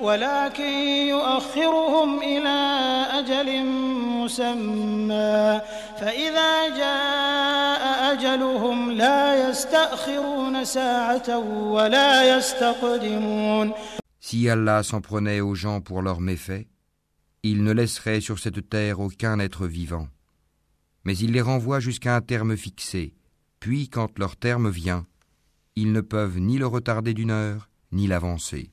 ولكن 0.00 0.72
يؤخرهم 1.08 2.18
إلى 2.18 2.58
أجل 3.10 3.64
مسمى 4.22 5.60
فإذا 6.00 6.68
جاء 6.76 8.12
أجلهم 8.12 8.90
لا 8.90 9.48
يستأخرون 9.48 10.64
ساعة 10.64 11.38
ولا 11.72 12.36
يستقدمون 12.36 13.72
Si 14.20 14.48
Allah 14.48 14.82
s'en 14.82 15.00
prenait 15.00 15.40
aux 15.40 15.54
gens 15.54 15.80
pour 15.80 16.00
leurs 16.00 16.20
méfaits, 16.20 16.66
Il 17.44 17.64
ne 17.64 17.72
laisseraient 17.72 18.20
sur 18.20 18.38
cette 18.38 18.68
terre 18.68 19.00
aucun 19.00 19.40
être 19.40 19.66
vivant. 19.66 20.06
Mais 21.04 21.16
il 21.16 21.32
les 21.32 21.40
renvoie 21.40 21.80
jusqu'à 21.80 22.14
un 22.14 22.20
terme 22.20 22.56
fixé, 22.56 23.14
puis 23.58 23.88
quand 23.88 24.16
leur 24.18 24.36
terme 24.36 24.70
vient, 24.70 25.06
ils 25.74 25.90
ne 25.90 26.00
peuvent 26.00 26.38
ni 26.38 26.56
le 26.58 26.68
retarder 26.68 27.14
d'une 27.14 27.32
heure, 27.32 27.68
ni 27.90 28.06
l'avancer. 28.06 28.70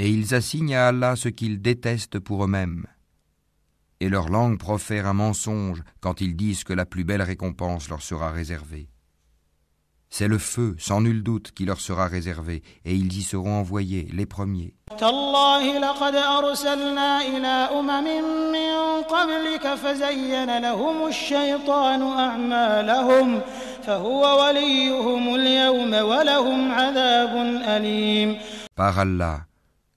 Et 0.00 0.10
ils 0.10 0.34
assignent 0.34 0.74
à 0.74 0.88
Allah 0.88 1.14
ce 1.16 1.28
qu'ils 1.28 1.62
détestent 1.62 2.18
pour 2.18 2.44
eux-mêmes 2.44 2.86
et 4.00 4.08
leur 4.08 4.28
langue 4.28 4.58
profère 4.58 5.06
un 5.06 5.14
mensonge 5.14 5.82
quand 6.00 6.20
ils 6.20 6.36
disent 6.36 6.64
que 6.64 6.72
la 6.72 6.86
plus 6.86 7.04
belle 7.04 7.22
récompense 7.22 7.88
leur 7.88 8.02
sera 8.02 8.30
réservée. 8.30 8.88
C'est 10.10 10.28
le 10.28 10.38
feu, 10.38 10.74
sans 10.78 11.02
nul 11.02 11.22
doute, 11.22 11.52
qui 11.52 11.66
leur 11.66 11.80
sera 11.80 12.06
réservé, 12.06 12.62
et 12.86 12.94
ils 12.94 13.12
y 13.18 13.22
seront 13.22 13.58
envoyés 13.58 14.08
les 14.10 14.24
premiers. 14.24 14.74
Par 28.74 28.98
Allah, 28.98 29.40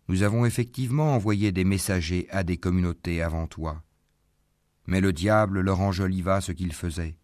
nous 0.09 0.23
avons 0.23 0.45
effectivement 0.45 1.15
envoyé 1.15 1.53
des 1.53 1.63
messagers 1.63 2.27
à 2.31 2.43
des 2.43 2.57
communautés 2.57 3.21
avant 3.21 3.47
toi. 3.47 3.81
Mais 4.91 4.99
le 4.99 5.13
diable 5.13 5.61
leur 5.61 5.79
enjoliva 5.79 6.41
ce 6.41 6.51
qu'ils 6.51 6.73
faisaient. 6.73 7.15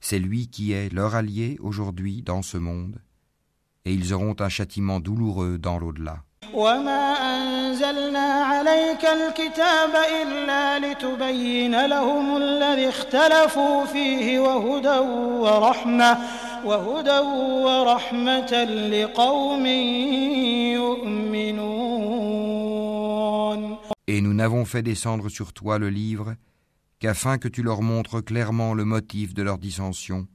C'est 0.00 0.18
lui 0.18 0.48
qui 0.48 0.72
est 0.72 0.92
leur 0.92 1.14
allié 1.14 1.56
aujourd'hui 1.62 2.20
dans 2.20 2.42
ce 2.42 2.58
monde, 2.58 3.00
et 3.86 3.94
ils 3.94 4.12
auront 4.12 4.36
un 4.38 4.50
châtiment 4.50 5.00
douloureux 5.00 5.56
dans 5.56 5.78
l'au-delà. 5.78 6.18
Et 24.07 24.21
nous 24.21 24.33
n'avons 24.33 24.65
fait 24.65 24.81
descendre 24.81 25.29
sur 25.29 25.53
toi 25.53 25.77
le 25.79 25.89
livre 25.89 26.35
qu'afin 26.99 27.37
que 27.37 27.47
tu 27.47 27.61
leur 27.63 27.81
montres 27.81 28.23
clairement 28.23 28.73
le 28.73 28.85
motif 28.85 29.33
de 29.33 29.43
leur 29.43 29.57
dissension, 29.57 30.27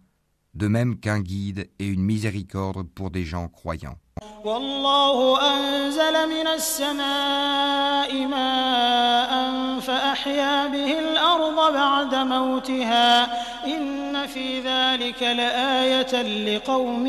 de 0.55 0.68
même 0.68 0.98
qu'un 1.01 1.20
guide 1.20 1.70
et 1.79 1.87
une 1.87 2.03
miséricorde 2.03 2.88
pour 2.88 3.11
des 3.11 3.25
gens 3.25 3.48
croyants. 3.48 3.98
والله 4.44 5.40
أنزل 5.40 6.29
من 6.29 6.46
السماء 6.46 8.27
ماء 8.27 9.33
فأحيا 9.81 10.66
به 10.66 10.98
الأرض 10.98 11.72
بعد 11.72 12.14
موتها 12.14 13.25
إن 13.66 14.27
في 14.27 14.61
ذلك 14.61 15.22
لآية 15.22 16.22
لقوم 16.22 17.07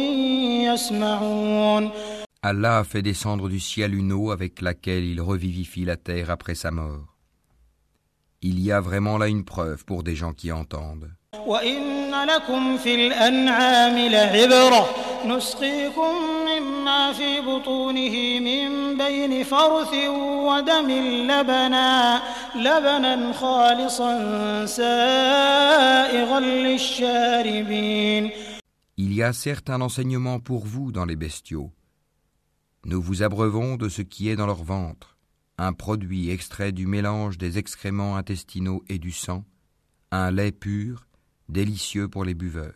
يسمعون 0.67 1.91
Allah 2.42 2.78
a 2.78 2.84
fait 2.84 3.02
descendre 3.02 3.48
du 3.48 3.58
ciel 3.58 3.94
une 3.96 4.12
eau 4.12 4.30
avec 4.30 4.60
laquelle 4.60 5.04
il 5.04 5.20
revivifie 5.20 5.84
la 5.84 5.96
terre 5.96 6.30
après 6.30 6.54
sa 6.54 6.70
mort. 6.70 7.16
Il 8.42 8.60
y 8.60 8.70
a 8.70 8.80
vraiment 8.80 9.18
là 9.18 9.26
une 9.26 9.44
preuve 9.44 9.84
pour 9.84 10.04
des 10.04 10.14
gens 10.14 10.32
qui 10.32 10.52
entendent. 10.52 11.10
Il 28.96 29.12
y 29.12 29.22
a 29.22 29.32
certes 29.32 29.70
un 29.70 29.80
enseignement 29.80 30.38
pour 30.40 30.64
vous 30.64 30.92
dans 30.92 31.04
les 31.04 31.16
bestiaux. 31.16 31.72
Nous 32.90 33.02
vous 33.02 33.22
abreuvons 33.22 33.76
de 33.76 33.90
ce 33.90 34.00
qui 34.00 34.30
est 34.30 34.36
dans 34.36 34.46
leur 34.46 34.64
ventre, 34.64 35.18
un 35.58 35.74
produit 35.74 36.30
extrait 36.30 36.72
du 36.72 36.86
mélange 36.86 37.36
des 37.36 37.58
excréments 37.58 38.16
intestinaux 38.16 38.82
et 38.88 38.98
du 38.98 39.12
sang, 39.12 39.44
un 40.10 40.30
lait 40.30 40.52
pur, 40.52 41.06
délicieux 41.50 42.08
pour 42.08 42.24
les 42.24 42.32
buveurs. 42.32 42.72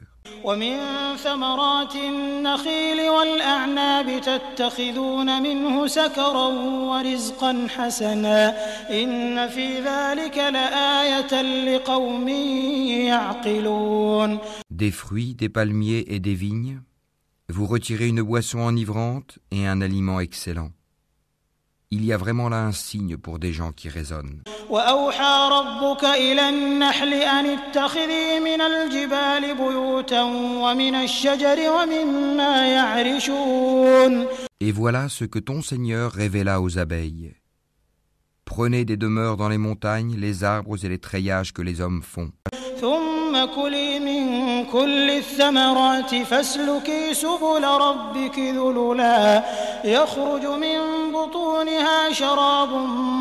Des 14.70 14.90
fruits, 14.90 15.34
des 15.34 15.48
palmiers 15.48 16.04
et 16.08 16.20
des 16.20 16.34
vignes, 16.34 16.82
vous 17.54 17.66
retirez 17.66 18.08
une 18.08 18.22
boisson 18.22 18.60
enivrante 18.60 19.38
et 19.50 19.66
un 19.66 19.82
aliment 19.82 20.20
excellent. 20.20 20.70
Il 21.90 22.02
y 22.02 22.10
a 22.14 22.16
vraiment 22.16 22.48
là 22.48 22.64
un 22.64 22.72
signe 22.72 23.18
pour 23.18 23.38
des 23.38 23.52
gens 23.52 23.72
qui 23.72 23.90
raisonnent. 23.90 24.40
Et 34.60 34.72
voilà 34.72 35.08
ce 35.10 35.24
que 35.26 35.38
ton 35.38 35.60
Seigneur 35.60 36.10
révéla 36.10 36.62
aux 36.62 36.78
abeilles. 36.78 37.34
Prenez 38.46 38.86
des 38.86 38.96
demeures 38.96 39.36
dans 39.36 39.50
les 39.50 39.58
montagnes, 39.58 40.16
les 40.16 40.42
arbres 40.42 40.82
et 40.82 40.88
les 40.88 40.98
treillages 40.98 41.52
que 41.52 41.60
les 41.60 41.82
hommes 41.82 42.02
font. 42.02 42.32
ثم 43.32 43.44
كلي 43.44 43.98
من 43.98 44.64
كل 44.64 45.10
الثمرات 45.10 46.14
فاسلكي 46.14 47.14
سبل 47.14 47.64
ربك 47.64 48.38
ذللا. 48.38 49.42
يخرج 49.84 50.46
من 50.46 50.78
بطونها 51.12 52.12
شراب 52.12 52.68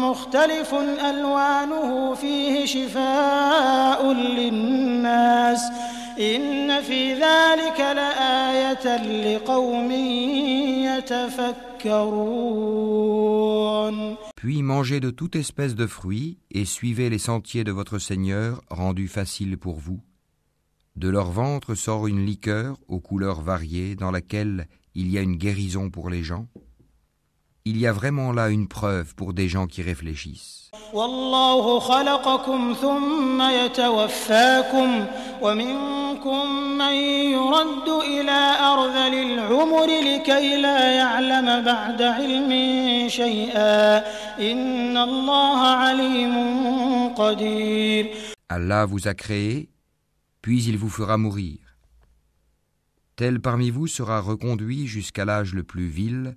مختلف 0.04 0.74
ألوانه 1.10 2.13
فيه 2.13 2.65
شفاء 2.65 4.12
للناس. 4.13 5.71
إن 6.19 6.82
في 6.82 7.13
ذلك 7.13 7.80
لآية 7.80 8.97
لقوم 8.97 9.91
يتفكرون. 11.82 11.91
Puis 14.41 14.63
mangez 14.63 14.99
de 14.99 15.12
toute 15.12 15.36
espèce 15.36 15.75
de 15.75 15.86
fruits 15.86 16.39
et 16.49 16.65
suivez 16.65 17.12
les 17.12 17.19
sentiers 17.19 17.63
de 17.63 17.71
votre 17.71 17.99
Seigneur 17.99 18.63
rendus 18.71 19.08
faciles 19.08 19.56
pour 19.56 19.80
vous. 19.80 20.01
De 20.95 21.10
leur 21.10 21.30
ventre 21.30 21.75
sort 21.75 22.08
une 22.08 22.25
liqueur 22.25 22.80
aux 22.88 22.99
couleurs 22.99 23.41
variées 23.41 23.95
dans 23.95 24.10
laquelle 24.10 24.67
il 24.95 25.12
y 25.12 25.19
a 25.19 25.21
une 25.21 25.36
guérison 25.36 25.91
pour 25.91 26.10
les 26.10 26.23
gens. 26.23 26.47
Il 27.64 27.79
y 27.79 27.87
a 27.87 27.92
vraiment 27.92 28.33
là 28.33 28.49
une 28.49 28.69
preuve 28.69 29.14
pour 29.16 29.33
des 29.33 29.49
gens 29.49 29.66
qui 29.66 29.83
réfléchissent. 29.83 30.71
والله 30.92 31.79
خلقكم 31.79 32.75
ثم 32.75 33.42
يتوفاكم 33.42 35.07
ومنكم 35.42 36.47
من 36.79 36.95
يرد 37.33 37.88
إلى 37.88 38.40
أرذل 38.61 39.14
العمر 39.14 39.87
لكي 39.87 40.61
لا 40.62 40.92
يعلم 40.95 41.64
بعد 41.64 42.03
علم 42.03 42.51
شيئا 43.09 43.99
إن 44.38 44.97
الله 44.97 45.59
عليم 45.59 46.35
قدير 47.14 48.07
Allah 48.49 48.87
vous 48.87 49.09
a 49.09 49.14
créé, 49.14 49.71
puis 50.40 50.62
il 50.62 50.79
vous 50.79 50.88
fera 50.88 51.19
mourir. 51.19 51.59
Tel 53.16 53.40
parmi 53.40 53.71
vous 53.71 53.88
sera 53.88 54.21
reconduit 54.21 54.87
jusqu'à 54.87 55.25
l'âge 55.25 55.53
le 55.53 55.64
plus 55.64 55.88
vil, 55.88 56.37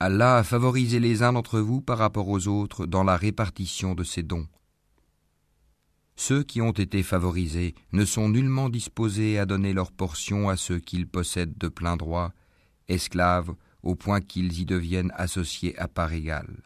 Allah 0.00 0.36
a 0.38 0.42
favorisé 0.42 1.00
les 1.00 1.22
uns 1.22 1.32
d'entre 1.34 1.60
vous 1.60 1.80
par 1.82 1.98
rapport 1.98 2.28
aux 2.28 2.48
autres 2.48 2.86
dans 2.86 3.04
la 3.04 3.16
répartition 3.16 3.94
de 3.94 4.04
ses 4.04 4.22
dons. 4.22 4.46
Ceux 6.16 6.42
qui 6.42 6.62
ont 6.62 6.72
été 6.72 7.02
favorisés 7.02 7.74
ne 7.92 8.04
sont 8.04 8.28
nullement 8.28 8.70
disposés 8.70 9.38
à 9.38 9.44
donner 9.44 9.72
leur 9.72 9.92
portion 9.92 10.48
à 10.48 10.56
ceux 10.56 10.78
qu'ils 10.78 11.08
possèdent 11.08 11.58
de 11.58 11.68
plein 11.68 11.96
droit, 11.96 12.32
esclaves, 12.88 13.54
au 13.82 13.94
point 13.94 14.20
qu'ils 14.20 14.60
y 14.60 14.64
deviennent 14.64 15.12
associés 15.16 15.78
à 15.78 15.88
part 15.88 16.12
égale 16.12 16.62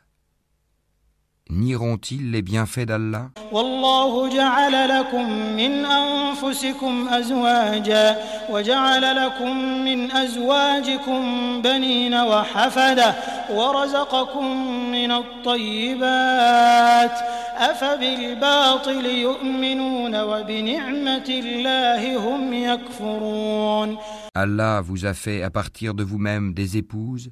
Nieront-ils 1.50 2.32
les 2.32 2.42
bienfaits 2.42 2.86
d'Allah 2.86 3.30
والله 3.52 4.30
جعل 4.36 4.90
لكم 5.00 5.30
من 5.56 5.86
أنفسكم 5.86 7.08
أزواجا 7.10 8.18
وجعل 8.50 9.16
لكم 9.26 9.58
من 9.86 10.12
أزواجكم 10.12 11.22
بنين 11.62 12.14
وحفدة 12.14 13.16
ورزقكم 13.52 14.46
من 14.92 15.12
الطيبات 15.12 17.12
أفبالباطل 17.58 19.06
يؤمنون 19.06 20.22
وبنعمة 20.22 21.30
الله 21.30 22.18
هم 22.18 22.54
يكفرون 22.54 23.98
Allah 24.36 24.82
vous 24.82 25.06
a 25.06 25.14
fait 25.14 25.44
à 25.44 25.52
partir 25.52 25.94
de 25.94 26.04
vous-même 26.04 26.56
des 26.56 26.78
épouses, 26.78 27.30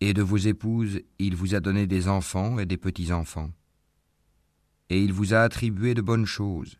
et 0.00 0.14
de 0.14 0.22
vos 0.22 0.36
épouses 0.36 1.00
il 1.18 1.36
vous 1.36 1.54
a 1.54 1.60
donné 1.60 1.86
des 1.86 2.08
enfants 2.08 2.58
et 2.58 2.66
des 2.66 2.76
petits-enfants. 2.76 3.50
Et 4.88 5.02
il 5.02 5.12
vous 5.12 5.34
a 5.34 5.40
attribué 5.40 5.94
de 5.94 6.02
bonnes 6.02 6.26
choses. 6.26 6.78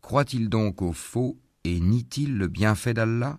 Croit-il 0.00 0.48
donc 0.48 0.80
au 0.80 0.92
faux 0.92 1.38
et 1.64 1.80
nie-t-il 1.80 2.38
le 2.38 2.46
bienfait 2.46 2.94
d'Allah? 2.94 3.36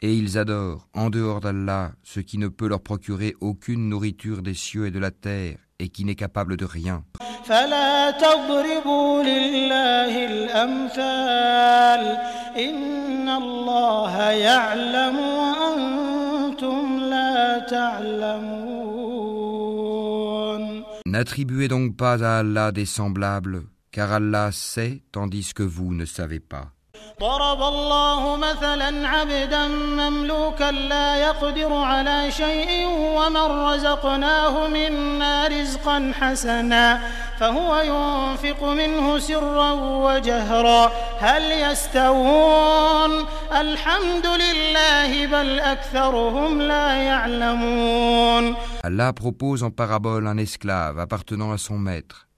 Et 0.00 0.14
ils 0.14 0.38
adorent, 0.38 0.88
en 0.94 1.10
dehors 1.10 1.40
d'Allah, 1.40 1.92
ce 2.02 2.20
qui 2.20 2.38
ne 2.38 2.48
peut 2.48 2.68
leur 2.68 2.80
procurer 2.80 3.34
aucune 3.40 3.88
nourriture 3.88 4.42
des 4.42 4.54
cieux 4.54 4.86
et 4.86 4.90
de 4.90 4.98
la 4.98 5.10
terre, 5.10 5.58
et 5.82 5.88
qui 5.88 6.04
n'est 6.04 6.14
capable 6.14 6.56
de 6.56 6.64
rien. 6.64 7.02
N'attribuez 21.04 21.68
donc 21.68 21.96
pas 21.96 22.24
à 22.24 22.38
Allah 22.38 22.72
des 22.72 22.86
semblables, 22.86 23.64
car 23.90 24.12
Allah 24.12 24.50
sait 24.52 25.02
tandis 25.10 25.52
que 25.52 25.62
vous 25.64 25.92
ne 25.92 26.04
savez 26.04 26.40
pas. 26.40 26.72
ضرب 27.20 27.62
الله 27.62 28.36
مثلا 28.36 29.08
عبدا 29.08 29.66
مملوكا 29.68 30.70
لا 30.70 31.16
يقدر 31.16 31.72
على 31.72 32.30
شيء 32.30 32.86
ومن 33.16 33.46
رزقناه 33.70 34.68
منا 34.68 35.46
رزقا 35.48 36.12
حسنا 36.20 37.00
فهو 37.40 37.70
ينفق 37.80 38.64
منه 38.64 39.18
سرا 39.18 39.72
وجهرا. 40.06 40.92
هل 41.18 41.42
يستوون؟ 41.52 43.26
الحمد 43.52 44.26
لله 44.26 45.26
بل 45.26 45.60
أكثرهم 45.60 46.62
لا 46.62 46.94
يعلمون. 46.94 48.56
Allah 48.84 49.12
propose 49.12 49.62
en 49.62 49.70
parabole 49.70 50.26
un 50.26 50.38
esclave 50.38 50.98
appartenant 50.98 51.52
à 51.52 51.58
son 51.58 51.78
maître, 51.78 52.28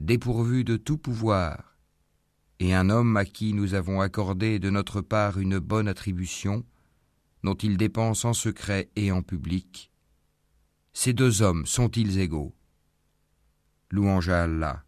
dépourvu 0.00 0.64
de 0.64 0.76
tout 0.76 0.98
pouvoir, 0.98 1.73
et 2.63 2.73
un 2.73 2.89
homme 2.89 3.15
à 3.17 3.25
qui 3.25 3.53
nous 3.53 3.73
avons 3.73 4.01
accordé 4.01 4.59
de 4.59 4.69
notre 4.69 5.01
part 5.01 5.37
une 5.39 5.59
bonne 5.59 5.87
attribution, 5.87 6.63
dont 7.43 7.55
ils 7.55 7.77
dépensent 7.77 8.29
en 8.29 8.33
secret 8.33 8.89
et 8.95 9.11
en 9.11 9.21
public. 9.21 9.91
Ces 10.93 11.13
deux 11.13 11.41
hommes 11.41 11.65
sont-ils 11.65 12.19
égaux 12.19 12.53
Louange 13.91 14.29
à 14.29 14.43
Allah, 14.43 14.83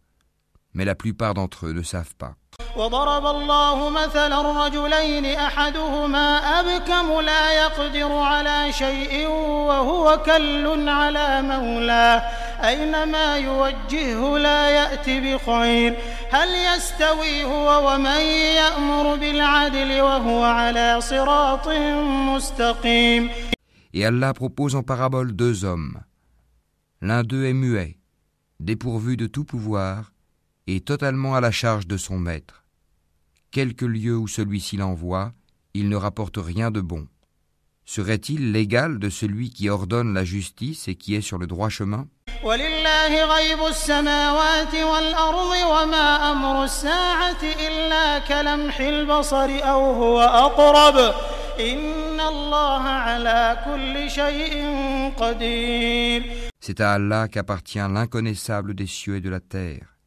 mais 0.74 0.84
la 0.84 0.94
plupart 0.94 1.34
d'entre 1.34 1.66
eux 1.66 1.72
ne 1.72 1.82
savent 1.82 2.14
pas. 2.16 2.36
وضرب 2.76 3.26
الله 3.26 3.90
مثلا 3.90 4.64
رجلين 4.66 5.24
احدهما 5.26 6.38
ابكم 6.60 7.20
لا 7.20 7.52
يقدر 7.52 8.12
على 8.12 8.72
شيء 8.72 9.26
وهو 9.68 10.22
كل 10.26 10.88
على 10.88 11.42
مولاه 11.42 12.22
اينما 12.64 13.36
يوجهه 13.36 14.38
لا 14.38 14.70
يات 14.70 15.10
بخير 15.10 15.94
هل 16.30 16.48
يستوي 16.76 17.44
هو 17.44 17.94
ومن 17.94 18.20
يامر 18.56 19.16
بالعدل 19.16 20.00
وهو 20.00 20.44
على 20.44 21.00
صراط 21.00 21.68
مستقيم 22.34 23.30
Et 23.94 24.06
Allah 24.06 24.32
propose 24.32 24.74
en 24.74 24.82
parabole 24.82 25.32
deux 25.32 25.64
hommes. 25.66 26.00
L'un 27.02 27.22
d'eux 27.24 27.44
est 27.44 27.52
muet, 27.52 27.98
dépourvu 28.58 29.18
de 29.18 29.26
tout 29.26 29.44
pouvoir, 29.44 30.12
et 30.66 30.80
totalement 30.80 31.34
à 31.34 31.40
la 31.42 31.50
charge 31.50 31.86
de 31.86 31.98
son 31.98 32.18
maître. 32.18 32.64
Quelque 33.50 33.84
lieu 33.84 34.16
où 34.16 34.28
celui-ci 34.28 34.78
l'envoie, 34.78 35.32
il 35.74 35.88
ne 35.90 35.96
rapporte 35.96 36.38
rien 36.38 36.70
de 36.70 36.80
bon. 36.80 37.06
serait-il 37.87 38.51
l'égal 38.51 38.99
de 38.99 39.09
celui 39.09 39.49
qui 39.49 39.69
ordonne 39.69 40.13
la 40.13 40.25
justice 40.25 40.87
et 40.87 40.95
qui 40.95 41.15
est 41.15 41.21
sur 41.21 41.39
le 41.39 41.47
droit 41.47 41.69
chemin? 41.69 42.07
C'est 56.59 56.81
à 56.81 56.91
Allah 56.91 57.27
qu'appartient 57.29 57.77
l'inconnaissable 57.79 58.75
des 58.75 58.85
cieux 58.85 59.15
et 59.15 59.21
de 59.21 59.29
la 59.29 59.39
terre. 59.39 59.97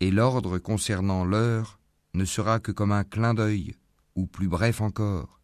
Et 0.00 0.10
l'ordre 0.10 0.58
concernant 0.58 1.24
l'heure 1.24 1.78
ne 2.14 2.24
sera 2.24 2.60
que 2.60 2.72
comme 2.72 2.92
un 2.92 3.04
clin 3.04 3.34
d'œil, 3.34 3.74
ou 4.16 4.26
plus 4.26 4.48
bref 4.48 4.80
encore 4.80 5.40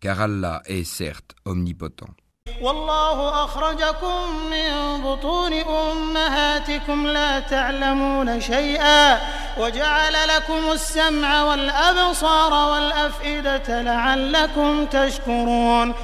car 0.00 0.20
Allah 0.20 0.62
est 0.66 0.84
certes 0.84 1.34
omnipotent. 1.44 2.14
والله 2.60 3.44
أخرجكم 3.44 4.50
من 4.50 5.02
بطون 5.02 5.52
أمهاتكم 5.52 7.06
لا 7.06 7.40
تعلمون 7.40 8.40
شيئا 8.40 9.18
وجعل 9.58 10.12
لكم 10.28 10.72
السمع 10.72 11.42
والأبصار 11.44 12.52
والأفئدة 12.72 13.82
لعلكم 13.82 14.86
تشكرون 14.86 15.94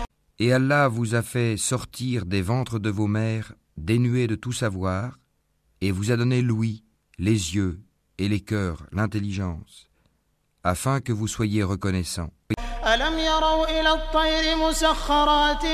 Et 0.40 0.52
Allah 0.52 0.86
vous 0.86 1.16
a 1.16 1.22
fait 1.22 1.56
sortir 1.56 2.24
des 2.24 2.42
ventres 2.42 2.78
de 2.78 2.90
vos 2.90 3.08
mères 3.08 3.54
dénués 3.76 4.28
de 4.28 4.36
tout 4.36 4.52
savoir, 4.52 5.18
et 5.80 5.90
vous 5.90 6.12
a 6.12 6.16
donné 6.16 6.42
l'ouïe, 6.42 6.84
les 7.18 7.56
yeux 7.56 7.80
et 8.18 8.28
les 8.28 8.40
cœurs, 8.40 8.86
l'intelligence, 8.92 9.88
afin 10.62 11.00
que 11.00 11.12
vous 11.12 11.26
soyez 11.26 11.62
reconnaissants. 11.64 12.30
ألم 12.94 13.18
يروا 13.18 13.80
إلى 13.80 13.92
الطير 13.92 14.56
مسخرات 14.56 15.66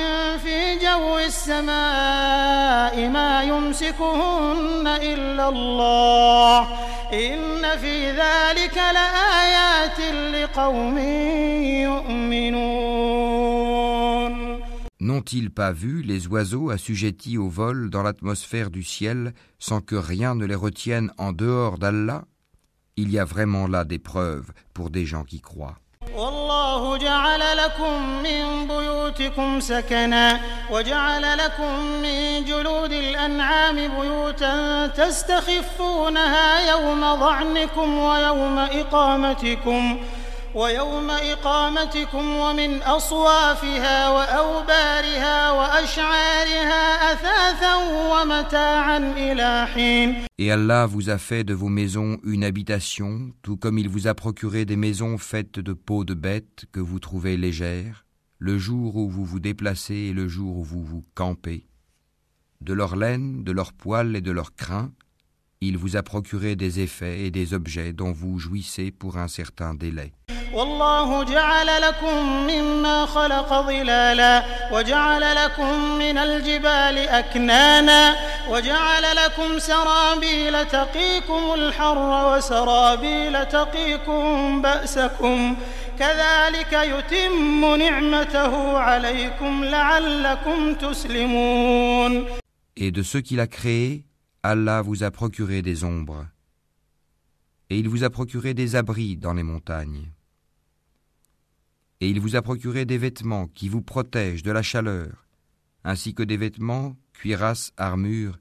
في 0.42 0.78
جو 0.82 1.18
السماء 1.18 3.08
ما 3.08 3.42
يمسكهن 3.42 4.87
إلا 4.87 5.48
الله 5.48 6.60
إن 7.12 7.78
في 7.78 8.10
ذلك 8.10 8.76
لآيات 8.76 10.00
لقوم 10.34 10.98
يؤمنون 11.88 13.34
N'ont-ils 15.00 15.50
pas 15.50 15.70
vu 15.72 16.00
les 16.00 16.28
oiseaux 16.28 16.70
assujettis 16.70 17.37
au 17.37 17.50
vol 17.50 17.90
dans 17.90 18.02
l'atmosphère 18.02 18.70
du 18.70 18.82
ciel 18.82 19.34
sans 19.58 19.82
que 19.82 19.96
rien 19.96 20.34
ne 20.34 20.46
les 20.46 20.54
retienne 20.54 21.12
en 21.18 21.32
dehors 21.32 21.76
d'Allah 21.76 22.24
Il 22.96 23.10
y 23.10 23.18
a 23.18 23.26
vraiment 23.26 23.66
là 23.66 23.84
des 23.84 23.98
preuves 23.98 24.50
pour 24.72 24.88
des 24.88 25.04
gens 25.04 25.24
qui 25.24 25.40
croient. 25.42 25.78
والله 26.15 26.97
جعل 26.97 27.57
لكم 27.57 28.23
من 28.23 28.67
بيوتكم 28.67 29.59
سكنا 29.59 30.39
وجعل 30.71 31.38
لكم 31.38 31.75
من 31.75 32.45
جلود 32.45 32.91
الأنعام 32.91 33.75
بيوتا 33.75 34.88
تستخفونها 34.88 36.69
يوم 36.69 37.01
ظعنكم 37.19 37.97
ويوم 37.97 38.59
إقامتكم 38.59 39.99
ويوم 40.54 41.10
إقامتكم 41.10 42.37
ومن 42.37 42.82
أصوافها 42.82 44.10
وأوبارها 44.10 45.52
وأشعارها 45.52 47.12
أثاثا 47.12 47.76
ومتاعا 48.12 48.98
إلى 49.16 49.66
حين 49.74 50.14
Et 50.38 50.50
Allah 50.50 50.87
vous 50.87 51.10
a 51.10 51.18
fait 51.18 51.44
de 51.44 51.54
vos 51.54 51.68
maisons 51.68 52.18
une 52.24 52.44
habitation, 52.44 53.32
tout 53.42 53.56
comme 53.56 53.78
il 53.78 53.88
vous 53.88 54.06
a 54.06 54.14
procuré 54.14 54.64
des 54.64 54.76
maisons 54.76 55.18
faites 55.18 55.58
de 55.58 55.72
peaux 55.72 56.04
de 56.04 56.14
bêtes 56.14 56.66
que 56.72 56.80
vous 56.80 56.98
trouvez 56.98 57.37
légères, 57.37 58.04
le 58.38 58.58
jour 58.58 58.96
où 58.96 59.08
vous 59.08 59.24
vous 59.24 59.40
déplacez 59.40 59.94
et 59.94 60.12
le 60.12 60.28
jour 60.28 60.58
où 60.58 60.64
vous 60.64 60.84
vous 60.84 61.04
campez. 61.14 61.66
De 62.60 62.72
leur 62.72 62.96
laine, 62.96 63.44
de 63.44 63.52
leurs 63.52 63.72
poils 63.72 64.16
et 64.16 64.20
de 64.20 64.30
leurs 64.30 64.54
crins, 64.54 64.92
il 65.60 65.78
vous 65.78 65.96
a 65.96 66.02
procuré 66.02 66.56
des 66.56 66.80
effets 66.80 67.26
et 67.26 67.30
des 67.30 67.54
objets 67.54 67.92
dont 67.92 68.12
vous 68.12 68.38
jouissez 68.38 68.90
pour 68.90 69.16
un 69.16 69.28
certain 69.28 69.74
délai. 69.74 70.12
والله 70.53 71.23
جعل 71.23 71.81
لكم 71.81 72.47
مما 72.47 73.05
خلق 73.05 73.53
ظلالا 73.62 74.43
وجعل 74.71 75.35
لكم 75.35 75.97
من 75.97 76.17
الجبال 76.17 76.97
أكنانا 76.97 78.15
وجعل 78.49 79.03
لكم 79.15 79.59
سرابيل 79.59 80.65
تقيكم 80.65 81.53
الحر 81.53 82.35
وسرابيل 82.38 83.45
تقيكم 83.45 84.62
بأسكم 84.62 85.57
كذلك 85.99 86.73
يتم 86.73 87.75
نعمته 87.75 88.77
عليكم 88.77 89.63
لعلكم 89.63 90.75
تسلمون 90.75 92.25
Et 92.81 92.91
de 92.91 93.03
ceux 93.03 93.19
qu'il 93.19 93.41
a 93.41 93.47
créés, 93.47 94.05
Allah 94.41 94.81
vous 94.81 95.03
a 95.03 95.12
procuré 95.12 95.62
des 95.62 95.83
ombres. 95.83 96.25
Et 97.69 97.77
il 97.77 97.89
vous 97.89 98.05
a 98.05 98.09
procuré 98.09 98.53
des 98.53 98.77
abris 98.77 99.17
dans 99.17 99.33
les 99.33 99.43
montagnes. 99.43 100.07
et 102.01 102.09
il 102.09 102.19
vous 102.19 102.35
a 102.35 102.41
procuré 102.41 102.85
des 102.85 102.97
vêtements 102.97 103.47
qui 103.47 103.69
vous 103.69 103.81
protègent 103.81 104.43
de 104.43 104.51
la 104.51 104.62
chaleur, 104.62 105.27
ainsi 105.83 106.13
que 106.13 106.23
des 106.23 106.38
vêtements, 106.38 106.95
cuirasses, 107.13 107.73
armures, 107.77 108.39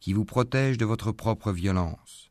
qui 0.00 0.12
vous 0.12 0.24
protègent 0.24 0.78
de 0.78 0.84
votre 0.84 1.12
propre 1.12 1.52
violence. 1.52 2.30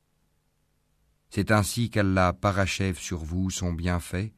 C'est 1.30 1.52
ainsi 1.52 1.90
qu'Allah 1.90 2.34
parachève 2.34 2.98
sur 2.98 3.20
vous 3.20 3.50
son 3.50 3.74
bienfait, 3.74 4.34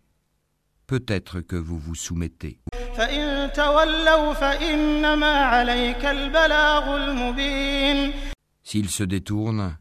peut-être 0.87 1.39
que 1.39 1.55
vous 1.55 1.79
vous 1.79 1.95
soumettez. 1.95 2.59
S'il 8.63 8.89
se 8.89 9.03
détourne, 9.03 9.77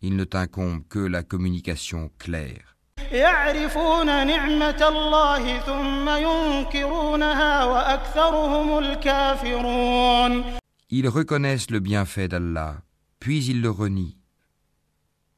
il 0.00 0.16
ne 0.16 0.24
t'incombe 0.24 0.86
que 0.88 0.98
la 0.98 1.22
communication 1.22 2.10
claire. 2.18 2.71
يعرفون 3.11 4.27
نعمة 4.27 4.87
الله 4.87 5.59
ثم 5.59 6.09
ينكرونها 6.09 7.63
وأكثرهم 7.65 8.77
الكافرون 8.77 10.43
Ils 10.89 11.09
reconnaissent 11.09 11.69
le 11.69 11.79
bienfait 11.79 12.29
d'Allah, 12.29 12.75
puis 13.19 13.43
ils 13.45 13.61
le 13.61 13.69
renient. 13.69 14.15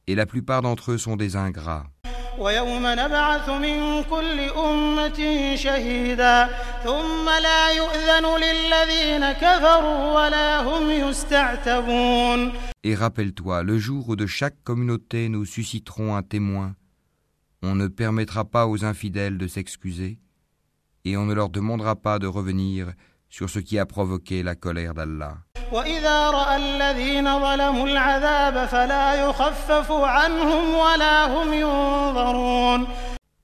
Et 0.06 0.14
la 0.14 0.26
plupart 0.26 0.62
d'entre 0.62 0.92
eux 0.92 0.98
sont 0.98 1.16
des 1.16 1.36
ingrats. 1.36 1.86
ويوم 2.38 2.82
نبعث 2.86 3.48
من 3.48 4.02
كل 4.04 4.40
أمة 4.40 5.54
شهيدا 5.56 6.48
ثم 6.84 7.28
لا 7.42 7.70
يؤذن 7.70 8.26
للذين 8.38 9.32
كفروا 9.32 10.14
ولا 10.14 10.60
هم 10.62 10.90
يستعتبون 10.90 12.52
Et 12.82 12.94
rappelle-toi, 12.94 13.62
le 13.62 13.78
jour 13.78 14.08
où 14.08 14.16
de 14.16 14.26
chaque 14.26 14.62
communauté 14.64 15.28
nous 15.28 15.44
susciterons 15.44 16.16
un 16.16 16.22
témoin, 16.22 16.74
on 17.64 17.74
ne 17.74 17.88
permettra 17.88 18.44
pas 18.44 18.66
aux 18.66 18.84
infidèles 18.84 19.38
de 19.38 19.46
s'excuser, 19.46 20.18
et 21.04 21.16
on 21.16 21.26
ne 21.26 21.34
leur 21.34 21.48
demandera 21.48 21.96
pas 21.96 22.18
de 22.18 22.26
revenir 22.26 22.92
sur 23.28 23.48
ce 23.48 23.58
qui 23.58 23.78
a 23.78 23.86
provoqué 23.86 24.42
la 24.42 24.54
colère 24.54 24.94
d'Allah. 24.94 25.38
وإذا 25.72 26.30
رأى 26.30 26.56
الذين 26.56 27.38
ظلموا 27.40 27.86
العذاب 27.86 28.66
فلا 28.68 29.28
يخفف 29.28 29.92
عنهم 29.92 30.74
ولا 30.74 31.26
هم 31.26 31.52
ينظرون 31.52 32.86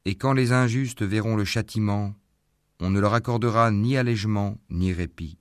Et 0.04 0.14
quand 0.14 0.32
les 0.32 0.52
injustes 0.52 1.02
verront 1.02 1.36
le 1.36 1.44
châtiment, 1.44 2.14
on 2.80 2.90
ne 2.90 3.00
leur 3.00 3.14
accordera 3.14 3.70
ni 3.70 3.96
allègement 3.96 4.57
ni 4.70 4.92
répit. 4.92 5.38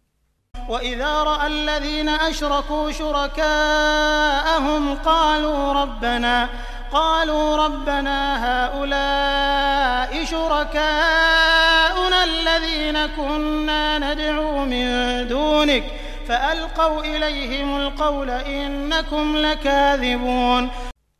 وإذا 0.69 1.23
رأى 1.23 1.47
الذين 1.47 2.09
أشركوا 2.09 2.91
شركاءهم 2.91 4.93
قالوا 4.95 5.73
ربنا 5.73 6.49
قالوا 6.91 7.65
ربنا 7.65 8.17
هؤلاء 8.45 9.85
هؤلاء 10.05 10.25
شركاؤنا 10.25 12.19
الذين 12.23 12.97
كنا 13.17 13.83
ندعو 13.99 14.65
من 14.65 15.27
دونك 15.27 15.83
فألقوا 16.27 17.01
إليهم 17.15 17.75
القول 17.75 18.29
إنكم 18.29 19.37
لكاذبون 19.37 20.69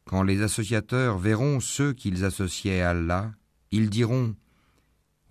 Quand 0.08 0.22
les 0.22 0.44
associateurs 0.44 1.18
verront 1.18 1.60
ceux 1.60 1.94
qu'ils 1.94 2.26
associaient 2.26 2.82
à 2.82 2.92
Allah, 2.92 3.32
ils 3.72 3.90
diront 3.90 4.36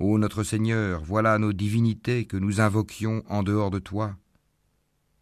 Ô 0.01 0.19
notre 0.19 0.43
Seigneur, 0.43 1.03
voilà 1.05 1.39
nos 1.39 1.53
divinités 1.53 2.25
que 2.25 2.37
nous 2.37 2.61
invoquions 2.61 3.23
en 3.29 3.45
dehors 3.45 3.71
de 3.71 3.79
toi. 3.79 4.17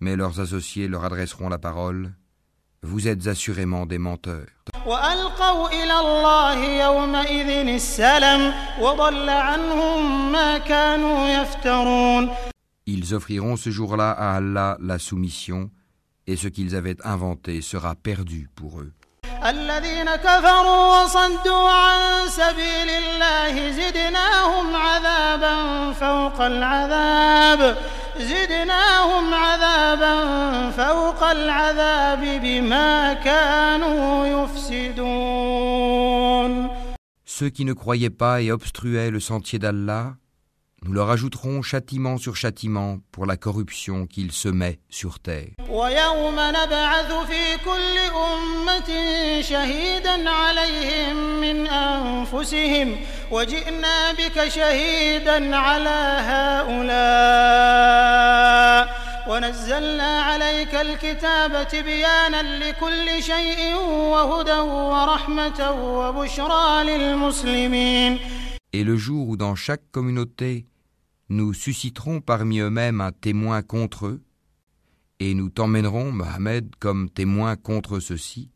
Mais 0.00 0.16
leurs 0.16 0.40
associés 0.40 0.88
leur 0.88 1.04
adresseront 1.04 1.50
la 1.50 1.58
parole 1.58 2.12
vous 2.83 3.07
êtes 3.07 3.27
assurément 3.27 3.85
des 3.85 3.97
menteurs. 3.97 4.47
Ils 12.85 13.13
offriront 13.13 13.57
ce 13.57 13.69
jour-là 13.69 14.11
à 14.11 14.35
Allah 14.37 14.77
la 14.81 14.99
soumission, 14.99 15.69
et 16.25 16.35
ce 16.35 16.47
qu'ils 16.47 16.75
avaient 16.75 16.97
inventé 17.03 17.61
sera 17.61 17.95
perdu 17.95 18.49
pour 18.55 18.79
eux. 18.81 18.93
الذين 28.16 28.70
كفروا 28.72 29.12
وصدوا 29.12 29.12
عن 29.12 29.12
سبيل 29.12 29.12
الله 29.12 29.12
زدناهم 29.12 29.34
عذابا 29.34 30.70
فوق 30.70 30.70
العذاب 30.70 30.70
زدناهم 30.70 30.70
عذابا 30.70 30.70
فوق 30.70 31.22
العذاب 31.22 32.40
بما 32.42 33.12
كانوا 33.14 34.26
يفسدون 34.26 35.32
Ceux 37.24 37.50
qui 37.50 37.64
ne 37.64 37.72
croyaient 37.72 38.10
pas 38.10 38.42
et 38.42 38.52
obstruaient 38.52 39.10
le 39.10 39.20
sentier 39.20 39.58
d'Allah, 39.58 40.16
nous 40.86 40.92
leur 40.92 41.10
ajouterons 41.10 41.62
châtiment 41.62 42.18
sur 42.18 42.34
châtiment 42.34 42.98
pour 43.12 43.24
la 43.24 43.36
corruption 43.36 44.06
qu'ils 44.06 44.32
semaient 44.32 44.80
sur 44.90 45.20
terre. 45.20 45.52
ويوم 45.68 46.34
نبعث 46.34 47.12
في 47.12 47.56
كل 47.64 47.98
أمة 48.14 48.90
شهيدا 49.42 50.30
عليهم 50.30 51.40
من 51.40 51.66
أنفسهم 51.66 52.96
وجئنا 53.30 54.12
بك 54.12 54.48
شهيدا 54.48 55.56
على 55.56 56.18
هؤلاء 58.02 59.02
ونزلنا 59.28 60.20
عليك 60.20 60.74
الكتاب 60.74 61.68
تبيانا 61.68 62.42
لكل 62.58 63.22
شيء 63.22 63.74
وهدى 63.86 64.58
ورحمة 64.60 65.70
وبشرى 65.70 66.84
للمسلمين 66.84 68.18
Et 68.74 68.84
le 68.84 68.96
jour 68.96 69.28
où 69.28 69.36
dans 69.36 69.54
chaque 69.54 69.82
communauté 69.90 70.64
nous 71.29 71.53
susciterons 71.53 72.21
parmi 72.21 72.59
eux-mêmes 72.59 73.01
un 73.01 73.11
témoin 73.11 73.61
contre 73.61 74.07
eux, 74.07 74.21
et 75.19 75.33
nous 75.33 75.49
t'emmènerons, 75.49 76.11
Mohammed, 76.11 76.75
comme 76.79 77.09
témoin 77.09 77.55
contre 77.55 77.99
ceux-ci, 77.99 78.49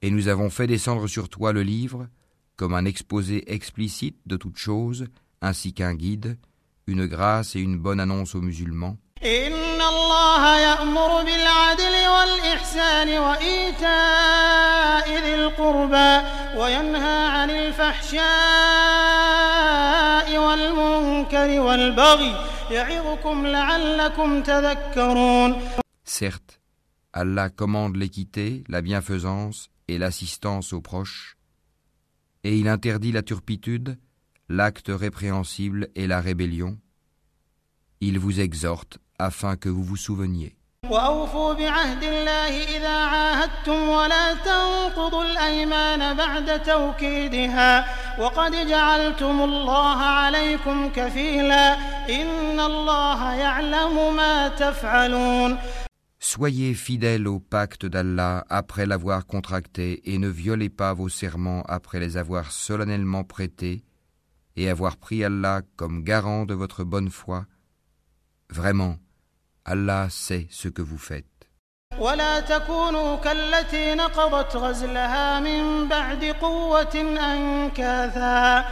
et 0.00 0.10
nous 0.10 0.28
avons 0.28 0.50
fait 0.50 0.66
descendre 0.66 1.06
sur 1.06 1.28
toi 1.28 1.52
le 1.52 1.62
livre, 1.62 2.08
comme 2.56 2.74
un 2.74 2.84
exposé 2.84 3.52
explicite 3.52 4.16
de 4.26 4.36
toutes 4.36 4.56
choses, 4.56 5.06
ainsi 5.40 5.74
qu'un 5.74 5.94
guide, 5.94 6.38
une 6.86 7.06
grâce 7.06 7.56
et 7.56 7.60
une 7.60 7.78
bonne 7.78 8.00
annonce 8.00 8.34
aux 8.34 8.40
musulmans. 8.40 8.98
إن 9.23 9.81
الله 9.81 10.59
يأمر 10.59 11.23
بالعدل 11.23 12.07
والإحسان 12.07 13.17
وإيتاء 13.17 15.09
ذي 15.23 15.35
القربى 15.35 16.21
وينهى 16.59 17.27
عن 17.27 17.49
الفحشاء 17.49 18.27
والمنكر 20.37 21.59
والبغي 21.59 22.35
يعظكم 22.71 23.47
لعلكم 23.47 24.43
تذكرون 24.43 25.61
Certes, 26.05 26.59
Allah 27.13 27.49
commande 27.49 27.97
l'équité, 27.97 28.63
la 28.69 28.81
bienfaisance 28.81 29.69
et 29.87 29.97
l'assistance 29.97 30.73
aux 30.73 30.81
proches, 30.81 31.37
et 32.43 32.57
il 32.57 32.67
interdit 32.67 33.11
la 33.11 33.23
turpitude, 33.23 33.97
l'acte 34.47 34.89
répréhensible 34.89 35.89
et 35.95 36.07
la 36.07 36.21
rébellion. 36.21 36.77
Il 37.99 38.19
vous 38.19 38.39
exhorte 38.39 38.99
afin 39.19 39.55
que 39.55 39.69
vous 39.69 39.83
vous 39.83 39.97
souveniez. 39.97 40.57
وأوفوا 40.89 41.53
بعهد 41.53 42.03
الله 42.03 42.77
إذا 42.77 42.97
عاهدتم 43.05 43.89
ولا 43.89 44.33
تنقضوا 44.33 45.23
الأيمان 45.23 46.17
بعد 46.17 46.63
توكيدها 46.63 47.85
وقد 48.19 48.67
جعلتم 48.67 49.41
الله 49.41 49.97
عليكم 49.97 50.89
كفيلا 50.89 51.73
إن 52.09 52.59
الله 52.59 53.33
يعلم 53.33 54.15
ما 54.15 54.47
تفعلون 54.47 55.57
Soyez 56.19 56.73
fidèles 56.73 57.27
au 57.27 57.39
pacte 57.39 57.85
d'Allah 57.85 58.43
après 58.49 58.85
l'avoir 58.85 59.25
contracté 59.27 60.01
et 60.11 60.17
ne 60.17 60.27
violez 60.27 60.69
pas 60.69 60.93
vos 60.93 61.09
serments 61.09 61.63
après 61.67 61.99
les 61.99 62.17
avoir 62.17 62.51
solennellement 62.51 63.23
prêtés 63.23 63.83
et 64.57 64.69
avoir 64.69 64.97
pris 64.97 65.23
Allah 65.23 65.61
comme 65.75 66.03
garant 66.03 66.45
de 66.45 66.53
votre 66.53 66.83
bonne 66.83 67.09
foi. 67.09 67.45
Vraiment, 68.60 68.94
Allah 69.64 70.08
sait 70.10 70.46
ce 70.50 70.68
que 70.68 70.82
vous 70.82 70.98
faites. 70.98 71.24
ولا 71.98 72.40
تكونوا 72.40 73.16
كالتي 73.16 73.94
نقضت 73.94 74.56
غزلها 74.56 75.40
من 75.40 75.88
بعد 75.88 76.24
قوة 76.24 76.94
أنكاثا. 77.32 78.64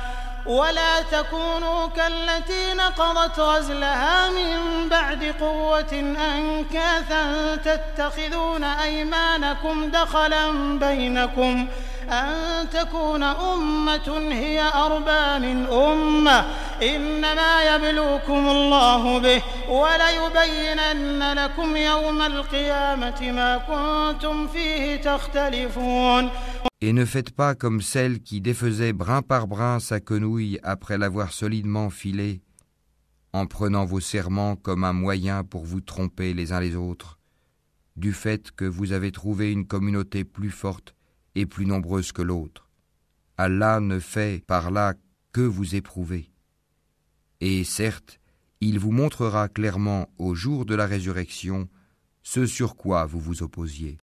ولا 0.46 1.02
تكونوا 1.02 1.88
كالتي 1.88 2.74
نقضت 2.74 3.38
غزلها 3.40 4.30
من 4.30 4.88
بعد 4.88 5.24
قوة 5.40 5.92
أنكاثا. 6.34 7.56
تتخذون 7.56 8.64
أيمانكم 8.64 9.90
دخلا 9.90 10.78
بينكم. 10.78 11.68
أن 12.09 12.69
تكون 12.69 13.23
أمة 13.23 14.31
هي 14.31 14.61
أربى 14.61 15.47
من 15.47 15.65
أمة 15.65 16.45
إنما 16.81 17.75
يبلوكم 17.75 18.49
الله 18.49 19.19
به 19.19 19.41
وليبينن 19.69 21.33
لكم 21.33 21.75
يوم 21.75 22.21
القيامة 22.21 23.31
ما 23.31 23.57
كنتم 23.57 24.47
فيه 24.47 24.95
تختلفون 24.95 26.29
Et 26.81 26.93
ne 26.93 27.05
faites 27.05 27.31
pas 27.31 27.55
comme 27.55 27.81
celle 27.81 28.19
qui 28.19 28.41
défaisait 28.41 28.93
brin 28.93 29.21
par 29.21 29.47
brin 29.47 29.79
sa 29.79 29.99
quenouille 29.99 30.59
après 30.61 30.97
l'avoir 30.97 31.31
solidement 31.31 31.89
filée, 31.89 32.41
en 33.33 33.47
prenant 33.47 33.85
vos 33.85 34.01
serments 34.01 34.55
comme 34.55 34.83
un 34.83 34.93
moyen 34.93 35.43
pour 35.43 35.65
vous 35.65 35.81
tromper 35.81 36.33
les 36.33 36.51
uns 36.51 36.59
les 36.59 36.75
autres, 36.75 37.17
du 37.95 38.13
fait 38.13 38.51
que 38.51 38.65
vous 38.65 38.91
avez 38.91 39.11
trouvé 39.11 39.51
une 39.51 39.65
communauté 39.65 40.25
plus 40.25 40.51
forte 40.51 40.95
et 41.34 41.46
plus 41.46 41.66
nombreuse 41.66 42.12
que 42.12 42.22
l'autre. 42.22 42.68
Allah 43.36 43.80
ne 43.80 43.98
fait 43.98 44.44
par 44.46 44.70
là 44.70 44.94
que 45.32 45.40
vous 45.40 45.74
éprouver. 45.74 46.30
Et 47.40 47.64
certes, 47.64 48.20
il 48.60 48.78
vous 48.78 48.92
montrera 48.92 49.48
clairement 49.48 50.08
au 50.18 50.34
jour 50.34 50.66
de 50.66 50.74
la 50.74 50.86
résurrection 50.86 51.68
ce 52.22 52.44
sur 52.46 52.76
quoi 52.76 53.06
vous 53.06 53.18
vous 53.18 53.42
opposiez. 53.42 53.96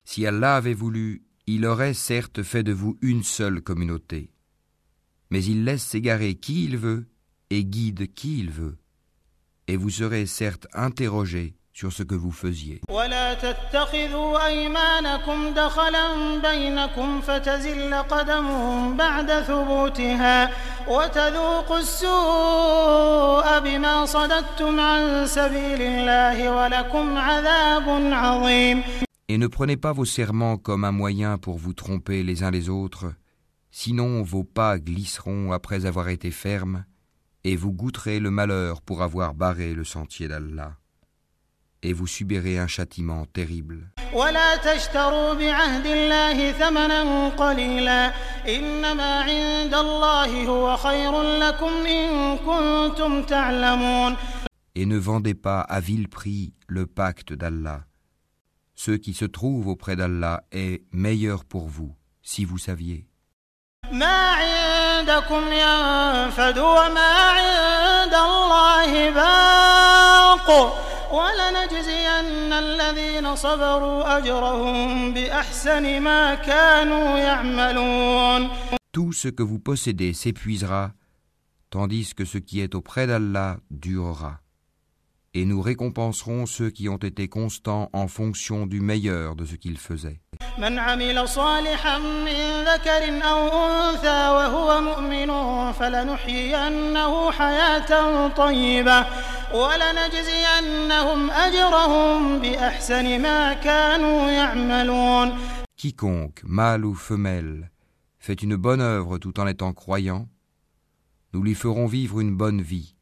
Si 0.03 0.25
Allah 0.25 0.55
avait 0.57 0.73
voulu, 0.73 1.23
il 1.47 1.65
aurait 1.65 1.93
certes 1.93 2.43
fait 2.43 2.63
de 2.63 2.73
vous 2.73 2.97
une 3.01 3.23
seule 3.23 3.61
communauté. 3.61 4.29
Mais 5.29 5.43
il 5.43 5.63
laisse 5.63 5.83
s'égarer 5.83 6.35
qui 6.35 6.65
il 6.65 6.77
veut 6.77 7.05
et 7.49 7.63
guide 7.63 8.13
qui 8.13 8.39
il 8.39 8.51
veut. 8.51 8.77
Et 9.67 9.77
vous 9.77 9.89
serez 9.89 10.25
certes 10.25 10.67
interrogés 10.73 11.55
sur 11.76 11.92
ce 11.92 12.02
que 12.02 12.14
vous 12.14 12.32
faisiez. 12.32 12.80
Et 29.28 29.36
ne 29.36 29.46
prenez 29.46 29.76
pas 29.76 29.92
vos 29.92 30.04
serments 30.06 30.56
comme 30.56 30.84
un 30.84 30.92
moyen 30.92 31.36
pour 31.36 31.58
vous 31.58 31.74
tromper 31.74 32.22
les 32.22 32.42
uns 32.42 32.50
les 32.50 32.70
autres, 32.70 33.12
sinon 33.70 34.22
vos 34.22 34.44
pas 34.44 34.78
glisseront 34.78 35.52
après 35.52 35.84
avoir 35.84 36.08
été 36.08 36.30
fermes, 36.30 36.86
et 37.44 37.54
vous 37.54 37.72
goûterez 37.72 38.18
le 38.18 38.30
malheur 38.30 38.80
pour 38.80 39.02
avoir 39.02 39.34
barré 39.34 39.74
le 39.74 39.84
sentier 39.84 40.26
d'Allah 40.26 40.78
Et 41.85 41.93
vous 41.93 42.07
subirez 42.07 42.59
un 42.59 42.67
châtiment 42.67 43.25
terrible. 43.25 43.87
ولا 44.13 44.55
تشتروا 44.55 45.33
بعهد 45.33 45.85
الله 45.85 46.51
ثمنا 46.51 47.29
قليلا 47.29 48.13
إنما 48.47 49.21
عند 49.21 49.73
الله 49.73 50.45
هو 50.45 50.77
خير 50.77 51.21
لكم 51.21 51.85
إن 51.85 52.37
كنتم 52.37 53.23
تعلمون 53.23 54.17
Et 54.75 54.85
ne 54.85 54.97
vendez 54.97 55.33
pas 55.33 55.61
à 55.61 55.79
vil 55.79 56.07
prix 56.07 56.53
le 56.67 56.85
pacte 56.85 57.33
d'Allah. 57.33 57.81
Ce 58.75 58.91
qui 58.91 59.13
se 59.13 59.25
trouve 59.25 59.67
auprès 59.67 59.95
d'Allah 59.95 60.43
est 60.51 60.83
meilleur 60.91 61.45
pour 61.45 61.67
vous, 61.67 61.95
si 62.21 62.45
vous 62.45 62.57
saviez. 62.57 63.07
ما 63.91 64.31
عندكم 64.31 65.43
ينفد 65.51 66.57
وما 66.57 67.13
عند 67.31 68.13
الله 68.13 69.09
باق 69.09 70.49
ولنجزين 71.11 71.64
الذين 72.55 73.35
صبروا 73.35 74.17
أجرهم 74.17 75.13
بأحسن 75.13 76.01
ما 76.01 76.35
كانوا 76.35 77.17
يعملون 77.17 78.49
Tout 78.91 79.13
ce 79.13 79.29
que 79.29 79.43
vous 79.43 79.59
possédez 79.59 80.13
s'épuisera, 80.13 80.91
tandis 81.69 82.13
que 82.13 82.25
ce 82.25 82.37
qui 82.37 82.59
est 82.59 82.75
auprès 82.75 83.07
d'Allah 83.07 83.57
durera. 83.71 84.41
Et 85.35 85.45
nous 85.45 85.61
récompenserons 85.61 86.45
ceux 86.45 86.69
qui 86.69 86.89
ont 86.89 86.97
été 86.97 87.29
constants 87.29 87.89
en 87.93 88.07
fonction 88.09 88.67
du 88.67 88.81
meilleur 88.81 89.35
de 89.35 89.45
ce 89.45 89.55
qu'ils 89.55 89.77
faisaient. 89.77 90.19
من 90.57 90.79
عمل 90.79 91.27
صالحا 91.29 91.97
من 91.97 92.63
ذكر 92.65 93.23
أو 93.23 93.47
أنثى 93.47 94.29
وهو 94.29 94.81
مؤمن 94.81 95.31
فلنحيينه 95.71 97.31
حياة 97.31 98.27
طيبة 98.27 99.05
ولنجزينهم 99.53 101.31
أجرهم 101.31 102.39
بأحسن 102.39 103.21
ما 103.21 103.53
كانوا 103.53 104.29
يعملون 104.29 105.37
Quiconque, 105.77 106.43
mâle 106.43 106.85
ou 106.85 106.93
femelle, 106.93 107.71
fait 108.19 108.43
une 108.43 108.55
bonne 108.55 108.81
œuvre 108.81 109.17
tout 109.17 109.39
en 109.39 109.47
étant 109.47 109.73
croyant, 109.73 110.27
nous 111.33 111.41
lui 111.41 111.55
ferons 111.55 111.87
vivre 111.87 112.19
une 112.19 112.35
bonne 112.35 112.61
vie. 112.61 112.94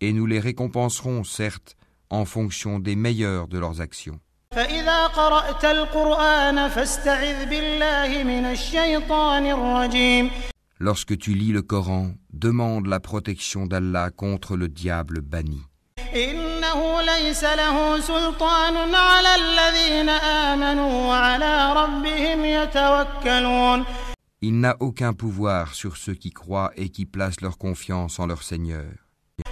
et 0.00 0.12
nous 0.12 0.26
les 0.26 0.40
récompenserons, 0.40 1.24
certes, 1.24 1.76
en 2.10 2.24
fonction 2.24 2.78
des 2.78 2.96
meilleurs 2.96 3.48
de 3.48 3.58
leurs 3.58 3.80
actions. 3.80 4.20
Lorsque 10.80 11.18
tu 11.18 11.34
lis 11.34 11.52
le 11.52 11.62
Coran, 11.62 12.12
demande 12.32 12.86
la 12.86 13.00
protection 13.00 13.66
d'Allah 13.66 14.10
contre 14.10 14.56
le 14.56 14.68
diable 14.68 15.20
banni. 15.20 15.62
Il 24.40 24.60
n'a 24.60 24.76
aucun 24.80 25.12
pouvoir 25.12 25.74
sur 25.74 25.96
ceux 25.96 26.14
qui 26.14 26.30
croient 26.30 26.70
et 26.76 26.88
qui 26.88 27.04
placent 27.06 27.40
leur 27.40 27.58
confiance 27.58 28.18
en 28.20 28.26
leur 28.26 28.42
Seigneur. 28.42 29.07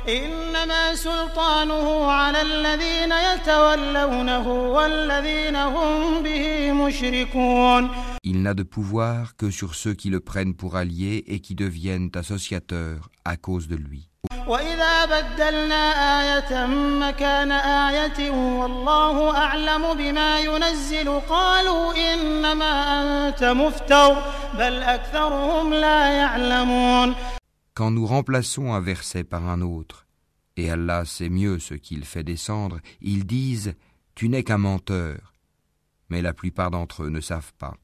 إنما 0.09 0.95
سلطانه 0.95 2.11
على 2.13 2.43
الذين 2.43 3.13
يتولونه 3.13 4.49
والذين 4.49 5.57
هم 5.57 6.23
به 6.23 6.73
مشركون 6.73 7.91
Il 8.25 8.43
n'a 8.43 8.55
de 8.55 8.63
pouvoir 8.65 9.37
que 9.37 9.51
sur 9.51 9.75
ceux 9.75 9.95
qui 9.95 10.11
le 10.11 10.21
prennent 10.21 10.55
pour 10.55 10.77
allié 10.77 11.25
et 11.27 11.41
qui 11.41 11.55
deviennent 11.55 12.11
associateurs 12.15 13.11
à 13.25 13.37
cause 13.37 13.69
de 13.69 13.77
lui. 13.77 14.09
وإذا 14.47 15.05
بدلنا 15.05 15.85
آية 16.21 16.67
مكان 17.01 17.53
آية 17.53 18.31
والله 18.31 19.37
أعلم 19.37 19.95
بما 19.95 20.41
ينزل 20.41 21.21
قالوا 21.21 21.95
إنما 22.15 22.73
أنت 23.29 23.45
مفتر 23.45 24.17
بل 24.59 24.83
أكثرهم 24.83 25.75
لا 25.75 26.09
يعلمون 26.09 27.15
quand 27.77 27.91
nous 27.91 28.07
remplaçons 28.07 28.73
un 28.73 28.81
verset 28.81 29.23
par 29.23 29.47
un 29.51 29.61
autre, 29.61 30.07
et 30.57 30.71
Allah 30.71 31.05
sait 31.05 31.29
mieux 31.29 31.59
ce 31.59 31.75
qu'il 31.75 32.07
fait 32.07 32.25
descendre, 32.25 32.81
ils 33.03 33.27
disent 33.27 33.75
Tu 34.15 34.31
n'es 34.31 34.45
qu'un 34.45 34.57
menteur. 34.57 35.35
Mais 36.09 36.23
la 36.23 36.33
plupart 36.33 36.71
d'entre 36.71 37.03
eux 37.03 37.11
ne 37.11 37.21
savent 37.21 37.53
pas. 37.59 37.75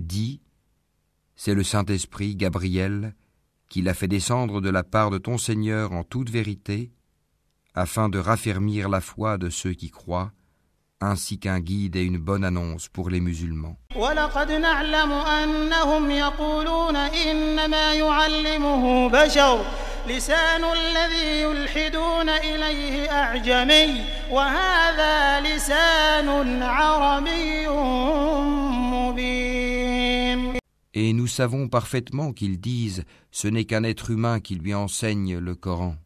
Dis, 0.00 0.40
c'est 1.36 1.54
le 1.54 1.62
Saint-Esprit 1.62 2.34
Gabriel 2.34 3.14
qui 3.74 3.82
l'a 3.82 3.92
fait 3.92 4.06
descendre 4.06 4.60
de 4.60 4.70
la 4.70 4.84
part 4.84 5.10
de 5.10 5.18
ton 5.18 5.36
Seigneur 5.36 5.90
en 5.90 6.04
toute 6.04 6.30
vérité, 6.30 6.92
afin 7.74 8.08
de 8.08 8.20
raffermir 8.20 8.88
la 8.88 9.00
foi 9.00 9.36
de 9.36 9.50
ceux 9.50 9.72
qui 9.72 9.90
croient, 9.90 10.30
ainsi 11.00 11.40
qu'un 11.40 11.58
guide 11.58 11.96
et 11.96 12.04
une 12.04 12.18
bonne 12.18 12.44
annonce 12.44 12.86
pour 12.86 13.10
les 13.10 13.18
musulmans. 13.18 13.76
Et 30.96 31.12
nous 31.12 31.26
savons 31.26 31.68
parfaitement 31.68 32.32
qu'ils 32.32 32.60
disent 32.60 33.04
Ce 33.32 33.48
n'est 33.48 33.64
qu'un 33.64 33.82
être 33.82 34.10
humain 34.10 34.38
qui 34.38 34.54
lui 34.54 34.74
enseigne 34.74 35.38
le 35.38 35.56
Coran. 35.56 35.96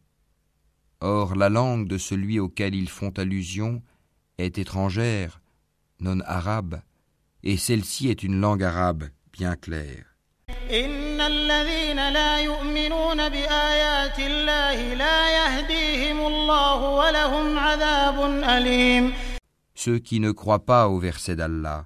Or 0.99 1.35
la 1.35 1.47
langue 1.47 1.87
de 1.87 1.99
celui 1.99 2.39
auquel 2.39 2.73
ils 2.73 2.89
font 2.89 3.11
allusion 3.11 3.83
est 4.39 4.57
étrangère, 4.57 5.41
non 5.99 6.19
arabe, 6.25 6.81
et 7.43 7.55
celle-ci 7.55 8.09
est 8.09 8.23
une 8.23 8.41
langue 8.41 8.63
arabe 8.63 9.05
bien 9.31 9.55
claire. 9.55 10.05
Ceux 19.75 19.99
qui 19.99 20.19
ne 20.19 20.31
croient 20.31 20.65
pas 20.65 20.89
au 20.89 20.97
verset 20.97 21.35
d'Allah, 21.35 21.85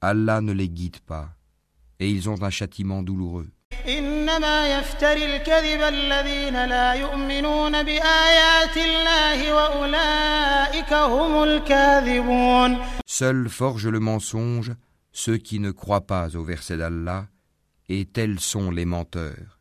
Allah 0.00 0.40
ne 0.40 0.52
les 0.52 0.68
guide 0.68 0.98
pas 1.00 1.37
et 1.99 2.09
ils 2.09 2.29
ont 2.29 2.41
un 2.43 2.49
châtiment 2.49 3.01
douloureux. 3.03 3.49
إنما 3.87 4.67
يفتري 4.79 5.25
الكذب 5.35 5.81
الذين 5.81 6.65
لا 6.65 6.93
يؤمنون 6.93 7.83
بآيات 7.83 8.77
الله 8.77 9.53
وأولئك 9.53 10.93
هم 10.93 11.43
الكاذبون 11.43 12.77
Seuls 13.07 13.49
forgent 13.49 13.89
le 13.89 13.99
mensonge 13.99 14.71
ceux 15.11 15.37
qui 15.37 15.59
ne 15.59 15.71
croient 15.71 16.07
pas 16.07 16.35
au 16.35 16.43
verset 16.43 16.77
d'Allah, 16.77 17.25
et 17.87 18.05
tels 18.05 18.39
sont 18.39 18.71
les 18.71 18.85
menteurs. 18.85 19.59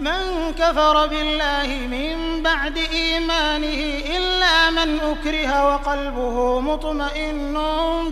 من 0.00 0.52
كفر 0.58 1.06
بالله 1.06 1.86
من 1.86 2.42
بعد 2.42 2.76
إيمانه 2.78 3.80
إلا 4.16 4.70
من 4.70 5.00
أكره 5.00 5.74
وقلبه 5.74 6.60
مطمئن 6.60 7.54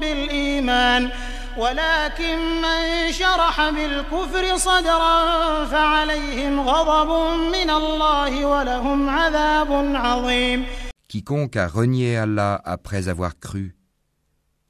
بالإيمان 0.01 1.11
ولكن 1.57 2.63
من 2.63 3.13
شرح 3.13 3.71
بالكفر 3.71 4.57
صدرا 4.57 5.65
فعليهم 5.65 6.61
غضب 6.61 7.11
من 7.53 7.71
الله 7.71 8.47
ولهم 8.47 9.09
عذاب 9.09 9.73
عظيم 9.97 10.65
Quiconque 11.09 11.57
a 11.57 11.69
renié 11.69 12.17
Allah 12.17 12.59
après 12.65 13.09
avoir 13.11 13.39
cru, 13.39 13.77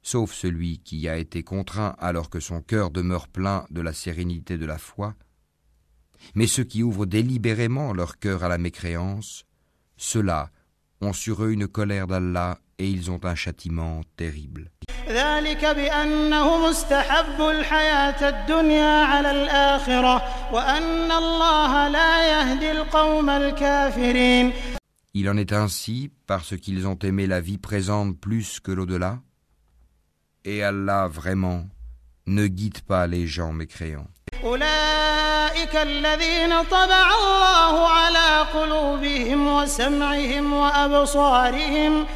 sauf 0.01 0.33
celui 0.33 0.79
qui 0.79 1.07
a 1.07 1.15
été 1.15 1.41
contraint 1.41 1.95
alors 1.99 2.29
que 2.29 2.41
son 2.41 2.59
cœur 2.61 2.91
demeure 2.91 3.29
plein 3.29 3.65
de 3.71 3.79
la 3.79 3.93
sérénité 3.93 4.57
de 4.57 4.65
la 4.65 4.77
foi, 4.77 5.15
mais 6.35 6.47
ceux 6.47 6.65
qui 6.65 6.83
ouvrent 6.83 7.05
délibérément 7.05 7.93
leur 7.93 8.19
cœur 8.19 8.43
à 8.43 8.49
la 8.49 8.57
mécréance, 8.57 9.45
ceux-là 9.95 10.49
ont 10.99 11.13
sur 11.13 11.43
eux 11.45 11.51
une 11.51 11.67
colère 11.67 12.07
d'Allah 12.07 12.59
et 12.77 12.89
ils 12.89 13.09
ont 13.09 13.23
un 13.23 13.35
châtiment 13.35 14.01
terrible. 14.17 14.71
ذلك 15.08 15.64
بأنهم 15.64 16.64
استحبوا 16.64 17.52
الحياة 17.52 18.28
الدنيا 18.28 19.04
على 19.04 19.30
الآخرة 19.30 20.22
وأن 20.52 21.12
الله 21.12 21.88
لا 21.88 22.12
يهدي 22.28 22.70
القوم 22.70 23.30
الكافرين 23.30 24.52
Il 25.14 25.28
en 25.28 25.36
est 25.36 25.52
ainsi 25.52 26.10
parce 26.26 26.56
qu'ils 26.56 26.86
ont 26.86 26.98
aimé 27.02 27.26
la 27.26 27.40
vie 27.40 27.58
présente 27.58 28.20
plus 28.20 28.60
que 28.60 28.70
l'au-delà, 28.70 29.18
et 30.44 30.62
Allah 30.62 31.08
vraiment 31.08 31.64
ne 32.26 32.46
guide 32.46 32.80
pas 32.82 33.06
les 33.06 33.26
gens 33.26 33.52
mécréants. 33.52 34.06
أولئك 34.44 35.76
الذين 35.76 36.62
طبع 36.62 37.06
الله 37.20 37.88
على 37.88 38.46
قلوبهم 38.54 39.48
وسمعهم 39.48 40.52
وأبصارهم 40.52 42.06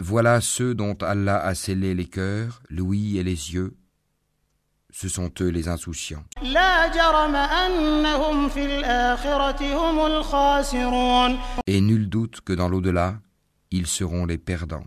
Voilà 0.00 0.40
ceux 0.40 0.74
dont 0.74 0.96
Allah 1.02 1.38
a 1.44 1.54
scellé 1.54 1.94
les 1.94 2.06
cœurs, 2.06 2.62
l'ouïe 2.70 3.18
et 3.18 3.22
les 3.22 3.52
yeux. 3.54 3.76
Ce 4.90 5.08
sont 5.08 5.30
eux 5.40 5.48
les 5.48 5.68
insouciants. 5.68 6.24
Et 11.66 11.80
nul 11.80 12.08
doute 12.08 12.40
que 12.40 12.52
dans 12.52 12.68
l'au-delà, 12.68 13.16
ils 13.70 13.86
seront 13.86 14.24
les 14.24 14.38
perdants. 14.38 14.84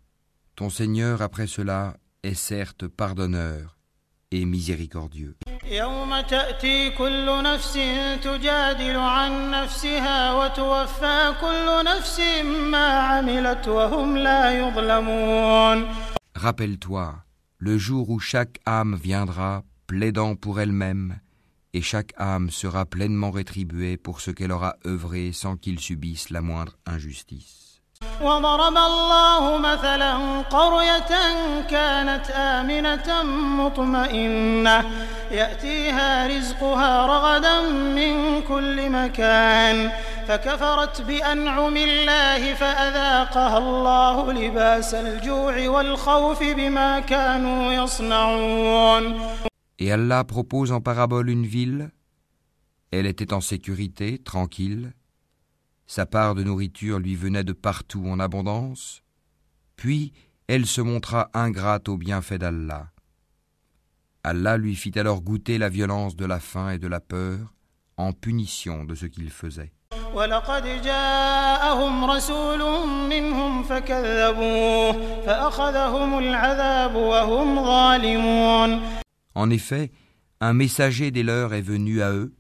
ton 0.56 0.70
Seigneur 0.70 1.22
après 1.22 1.48
cela 1.48 1.96
est 2.24 2.34
certes 2.34 2.88
pardonneur 2.88 3.77
et 4.32 4.46
miséricordieux. 4.46 5.36
يوم 5.66 6.22
تأتي 6.22 6.90
كل 6.90 7.44
نفس 7.44 7.74
تجادل 8.24 8.98
عن 8.98 9.52
نفسها 9.52 10.34
وتوفى 10.34 11.34
كل 11.42 11.86
نفس 11.86 12.20
ما 12.72 12.88
عملت 13.00 13.68
وهم 13.68 14.18
لا 14.18 14.52
يظلمون 14.52 15.88
Rappelle-toi, 16.36 17.24
le 17.60 17.78
jour 17.78 18.10
où 18.10 18.20
chaque 18.20 18.60
âme 18.66 18.96
viendra 18.96 19.64
plaidant 19.88 20.36
pour 20.36 20.60
elle-même, 20.60 21.20
et 21.74 21.82
chaque 21.82 22.14
âme 22.18 22.50
sera 22.50 22.86
pleinement 22.86 23.32
rétribuée 23.32 23.98
pour 23.98 24.20
ce 24.20 24.32
qu'elle 24.32 24.52
aura 24.52 24.76
œuvré 24.86 25.32
sans 25.32 25.56
qu'il 25.58 25.80
subisse 25.80 26.30
la 26.30 26.42
moindre 26.42 26.76
injustice. 26.86 27.57
وضرب 28.23 28.77
الله 28.77 29.59
مثلا 29.59 30.43
قرية 30.43 31.13
كانت 31.71 32.31
آمنة 32.31 33.23
مطمئنة 33.63 34.85
يأتيها 35.31 36.27
رزقها 36.27 37.07
رغدا 37.07 37.61
من 37.71 38.43
كل 38.43 38.91
مكان 38.91 39.91
فكفرت 40.29 41.03
بأنعم 41.03 41.77
الله 41.77 42.55
فأذاقها 42.55 43.59
الله 43.59 44.33
لباس 44.33 44.95
الجوع 44.95 45.69
والخوف 45.69 46.43
بما 46.43 47.01
كانوا 47.01 47.73
يصنعون 47.73 49.21
Et 49.81 49.93
Allah 49.93 50.25
propose 50.25 50.73
en 50.73 50.81
parabole 50.81 51.31
une 51.31 51.47
ville. 51.47 51.91
Elle 52.91 53.07
était 53.07 53.33
en 53.33 53.41
sécurité, 53.41 54.19
tranquille. 54.19 54.93
Sa 55.91 56.05
part 56.05 56.35
de 56.35 56.45
nourriture 56.45 56.99
lui 56.99 57.17
venait 57.17 57.45
de 57.45 57.55
partout 57.55 58.05
en 58.07 58.21
abondance. 58.21 59.03
Puis 59.75 60.13
elle 60.47 60.67
se 60.67 60.83
montra 60.83 61.31
ingrate 61.33 61.89
au 61.89 61.97
bienfait 61.97 62.37
d'Allah. 62.37 62.91
Allah 64.23 64.59
lui 64.59 64.77
fit 64.77 64.99
alors 64.99 65.23
goûter 65.23 65.57
la 65.57 65.71
violence 65.71 66.15
de 66.15 66.27
la 66.27 66.41
faim 66.41 66.69
et 66.71 66.79
de 66.79 66.89
la 66.89 67.01
peur 67.01 67.55
en 67.97 68.13
punition 68.13 68.85
de 68.85 68.95
ce 68.95 69.07
qu'il 69.07 69.31
faisait. 69.31 69.73
En 79.35 79.51
effet, 79.51 79.91
un 80.41 80.53
messager 80.53 81.11
des 81.11 81.23
leurs 81.23 81.55
est 81.55 81.63
venu 81.63 82.03
à 82.03 82.13
eux, 82.13 82.35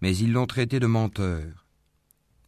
mais 0.00 0.16
ils 0.16 0.32
l'ont 0.32 0.46
traité 0.46 0.80
de 0.80 0.86
menteur. 0.86 1.65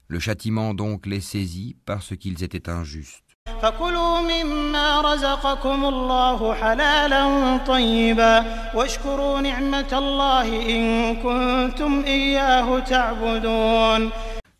Le 0.07 0.20
châtiment 0.20 0.74
donc 0.74 1.05
les 1.05 1.22
saisit 1.22 1.76
parce 1.86 2.16
qu'ils 2.16 2.43
étaient 2.43 2.70
injustes. 2.70 3.24
فكلوا 3.61 4.22
مما 4.22 5.01
رزقكم 5.01 5.86
الله 5.86 6.53
حلالا 6.53 7.57
طيبا 7.57 8.45
واشكروا 8.76 9.41
نعمة 9.41 9.91
الله 9.93 10.47
إن 10.76 11.16
كنتم 11.16 12.03
إياه 12.05 12.80
تعبدون 12.80 14.11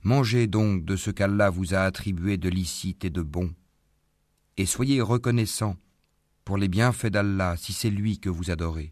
Mangez 0.06 0.47
donc 0.47 0.84
de 0.84 0.97
ce 0.97 1.12
qu'Allah 1.12 1.49
vous 1.49 1.74
a 1.74 1.80
attribué 1.80 2.36
de 2.38 2.49
licite 2.49 3.06
et 3.06 3.10
de 3.10 3.22
bon, 3.22 3.51
et 4.58 4.66
soyez 4.66 4.99
reconnaissants 4.99 5.78
pour 6.43 6.58
les 6.58 6.68
bienfaits 6.68 7.08
d'Allah 7.08 7.56
si 7.58 7.72
c'est 7.72 7.89
lui 7.89 8.20
que 8.20 8.30
vous 8.30 8.51
adorez. 8.51 8.91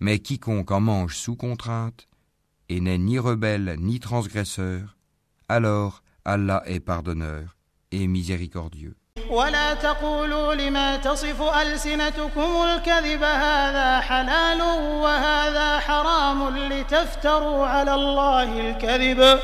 Mais 0.00 0.18
quiconque 0.18 0.70
en 0.70 0.80
mange 0.80 1.16
sous 1.16 1.36
contrainte, 1.36 2.08
et 2.68 2.80
n'est 2.80 2.98
ni 2.98 3.18
rebelle 3.18 3.76
ni 3.78 4.00
transgresseur, 4.00 4.96
alors 5.48 6.02
Allah 6.24 6.62
est 6.66 6.80
pardonneur 6.80 7.56
et 7.92 8.06
miséricordieux. 8.06 8.96
ولا 9.30 9.74
تقولوا 9.74 10.54
لما 10.54 10.96
تصف 10.96 11.42
ألسنتكم 11.42 12.62
الكذب 12.64 13.22
هذا 13.22 14.00
حلال 14.00 14.60
وهذا 15.02 15.78
حرام 15.78 16.56
لتفتروا 16.56 17.66
على 17.66 17.94
الله 17.94 18.60
الكذب 18.60 19.40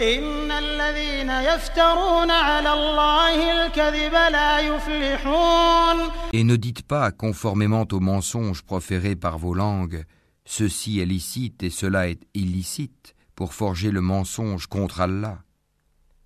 إن 0.00 0.50
الذين 0.50 1.30
يفترون 1.30 2.30
على 2.30 2.72
الله 2.72 3.66
الكذب 3.66 4.12
لا 4.12 4.60
يفلحون 4.60 5.96
Et 6.32 6.44
ne 6.44 6.56
dites 6.56 6.82
pas, 6.82 7.10
conformément 7.12 7.86
aux 7.92 8.00
mensonges 8.00 8.62
proférés 8.62 9.16
par 9.16 9.38
vos 9.38 9.54
langues, 9.54 10.04
ceci 10.44 11.00
est 11.00 11.06
licite 11.06 11.62
et 11.62 11.70
cela 11.70 12.08
est 12.08 12.22
illicite, 12.34 13.14
pour 13.34 13.54
forger 13.54 13.90
le 13.90 14.00
mensonge 14.00 14.66
contre 14.66 15.00
Allah. 15.00 15.38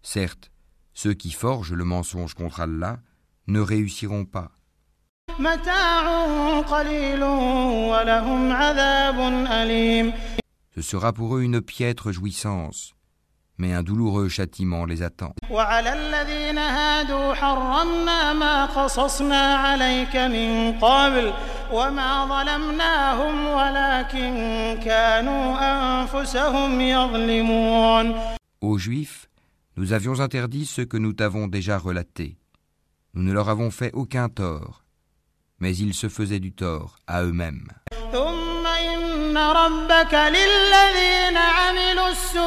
Certes, 0.03 0.51
ceux 0.95 1.15
qui 1.15 1.31
forgent 1.31 1.75
le 1.75 1.85
mensonge 1.85 2.35
contre 2.35 2.61
Allah 2.61 2.99
ne 3.47 3.61
réussiront 3.61 4.25
pas. 4.25 4.51
متاع 5.39 6.61
قليل 6.61 7.23
ولهم 7.23 8.53
عذاب 8.53 9.19
أليم 9.47 10.13
Ce 10.77 10.83
sera 10.83 11.13
pour 11.13 11.37
eux 11.37 11.43
une 11.43 11.61
piètre 11.61 12.13
jouissance, 12.13 12.94
mais 13.58 13.74
un 13.74 13.84
douloureux 13.84 14.30
châtiment 14.30 14.86
les 14.86 15.02
attend. 15.02 15.34
Aux 28.62 28.78
Juifs, 28.78 29.30
nous 29.78 29.94
avions 29.94 30.20
interdit 30.20 30.66
ce 30.66 30.82
que 30.82 30.98
nous 30.98 31.14
t'avons 31.14 31.48
déjà 31.48 31.78
relaté. 31.78 32.38
Nous 33.14 33.24
ne 33.24 33.32
leur 33.32 33.50
avons 33.50 33.72
fait 33.72 33.92
aucun 33.94 34.30
tort, 34.30 34.84
mais 35.60 35.76
ils 35.76 35.94
se 35.94 36.10
faisaient 36.10 36.40
du 36.40 36.52
tort 36.52 36.98
à 37.08 37.24
eux-mêmes. 37.24 37.68
ثم 39.35 39.35
إن 39.35 39.39
ربك 39.39 40.15
للذين 40.15 41.37
عملوا 41.37 42.09
السوء 42.09 42.39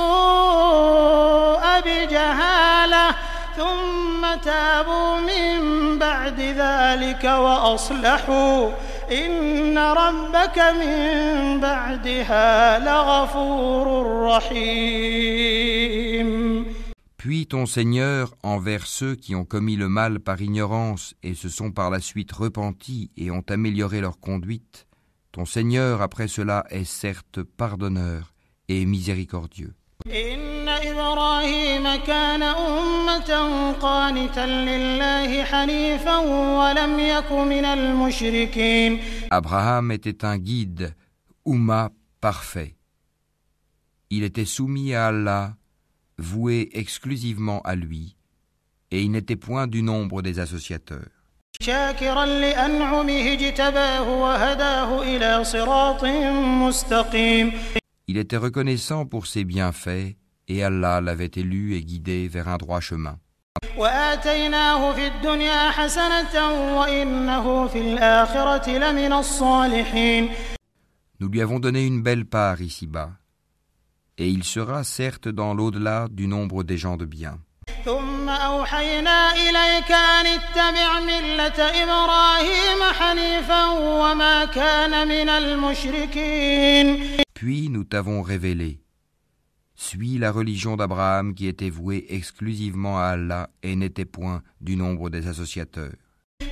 بجهالة 1.86 3.16
ثم 3.56 4.36
تابوا 4.44 5.20
من 5.20 5.60
بعد 6.00 6.40
ذلك 6.40 7.24
وأصلحوا 7.24 8.70
إن 9.12 9.78
ربك 9.78 10.60
من 10.60 11.60
بعدها 11.60 12.80
لغفور 12.80 13.86
رحيم 14.28 15.74
Puis 17.18 17.48
ton 17.48 17.66
Seigneur, 17.66 18.36
envers 18.44 18.86
ceux 18.86 19.16
qui 19.16 19.34
ont 19.34 19.46
commis 19.46 19.78
le 19.78 19.88
mal 19.88 20.20
par 20.20 20.42
ignorance 20.42 21.16
et 21.24 21.36
se 21.36 21.48
sont 21.48 21.72
par 21.72 21.90
la 21.90 22.02
suite 22.02 22.34
repentis 22.34 23.12
et 23.16 23.32
ont 23.32 23.46
amélioré 23.48 24.02
leur 24.02 24.20
conduite, 24.20 24.87
ton 25.33 25.45
Seigneur 25.45 26.01
après 26.03 26.29
cela 26.29 26.65
est 26.71 26.85
certes 26.85 27.43
pardonneur 27.43 28.33
et 28.69 28.85
miséricordieux. 28.87 29.75
Abraham 39.31 39.91
était 39.93 40.25
un 40.25 40.39
guide, 40.39 40.95
Oumma 41.45 41.91
parfait. 42.21 42.77
Il 44.11 44.23
était 44.23 44.45
soumis 44.45 44.95
à 44.95 45.09
Allah, 45.09 45.57
voué 46.17 46.71
exclusivement 46.73 47.61
à 47.63 47.75
lui, 47.75 48.17
et 48.91 49.03
il 49.03 49.11
n'était 49.11 49.37
point 49.37 49.67
du 49.67 49.83
nombre 49.83 50.23
des 50.23 50.39
associateurs. 50.39 51.18
شاكرا 51.62 52.26
لأنعمه 52.26 53.34
اجتباه 53.34 54.10
وهداه 54.10 55.02
إلى 55.04 55.44
صراط 55.44 56.06
مستقيم 56.64 57.52
Il 58.08 58.18
était 58.18 58.38
reconnaissant 58.38 59.06
pour 59.06 59.28
ses 59.28 59.46
bienfaits, 59.46 60.16
et 60.50 60.64
Allah 60.64 61.00
l'avait 61.00 61.32
élu 61.38 61.76
et 61.76 61.82
guidé 61.84 62.28
vers 62.28 62.48
un 62.50 62.58
droit 62.58 62.82
chemin. 62.82 63.18
وآتيناه 63.78 64.94
في 64.94 65.08
الدنيا 65.08 65.72
حسنة 65.72 66.36
وإنه 66.80 67.68
في 67.68 67.82
الآخرة 67.82 68.70
لمن 68.70 69.14
الصالحين 69.14 70.30
Nous 71.20 71.30
lui 71.30 71.42
avons 71.42 71.60
donné 71.60 71.86
une 71.86 72.02
belle 72.02 72.26
part 72.26 72.62
ici-bas, 72.62 73.12
et 74.18 74.28
il 74.28 74.44
sera 74.44 74.84
certes 74.84 75.30
dans 75.30 75.54
l'au-delà 75.54 76.08
du 76.12 76.28
nombre 76.28 76.64
des 76.64 76.78
gens 76.78 76.98
de 76.98 77.06
bien. 77.06 77.40
ثم 77.86 78.30
أوحينا 78.30 79.32
إليك 79.34 79.92
أن 79.92 80.26
اتبع 80.26 81.00
ملة 81.00 81.60
إبراهيم 81.84 82.84
حنيفا 83.00 83.66
وما 83.72 84.46
كان 84.46 85.08
من 85.08 85.30
المشركين 85.30 87.18
Puis 87.34 87.70
nous 87.70 87.84
t'avons 87.84 88.22
révélé. 88.22 88.80
Suis 89.76 90.18
la 90.18 90.32
religion 90.32 90.78
d'Abraham 90.78 91.34
qui 91.34 91.48
était 91.48 91.70
vouée 91.70 92.06
exclusivement 92.10 93.00
à 93.00 93.08
Allah 93.08 93.50
et 93.64 93.76
n'était 93.76 94.06
point 94.06 94.42
du 94.62 94.78
nombre 94.78 95.10
des 95.10 95.28
associateurs. 95.28 95.92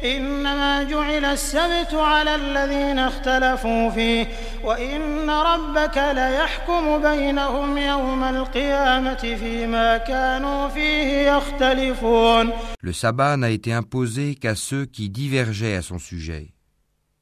إنما 0.04 0.84
جعل 0.84 1.26
السبت 1.26 1.94
على 1.94 2.36
الذين 2.36 3.00
اختلفوا 3.00 3.89
فيه 3.89 4.28
وإن 4.64 5.30
ربك 5.30 5.98
ليحكم 5.98 7.02
بينهم 7.02 7.78
يوم 7.78 8.24
القيامة 8.24 9.36
فيما 9.36 9.98
كانوا 9.98 10.70
فيه 10.70 11.32
يختلفون 11.32 12.52
Le 12.82 12.94
sabbat 12.94 13.38
n'a 13.38 13.52
été 13.52 13.74
imposé 13.74 14.36
qu'à 14.36 14.56
ceux 14.56 14.86
qui 14.86 15.10
divergeaient 15.10 15.76
à 15.76 15.82
son 15.84 16.00
sujet. 16.00 16.54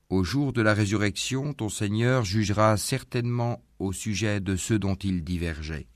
Au 0.09 0.23
jour 0.23 0.53
de 0.53 0.61
la 0.61 0.73
résurrection, 0.73 1.53
ton 1.53 1.69
Seigneur 1.69 2.23
jugera 2.23 2.77
certainement 2.77 3.61
au 3.77 3.91
sujet 3.91 4.39
de 4.39 4.55
ceux 4.55 4.79
dont 4.79 4.95
ils 4.95 5.23
divergeaient. 5.23 5.87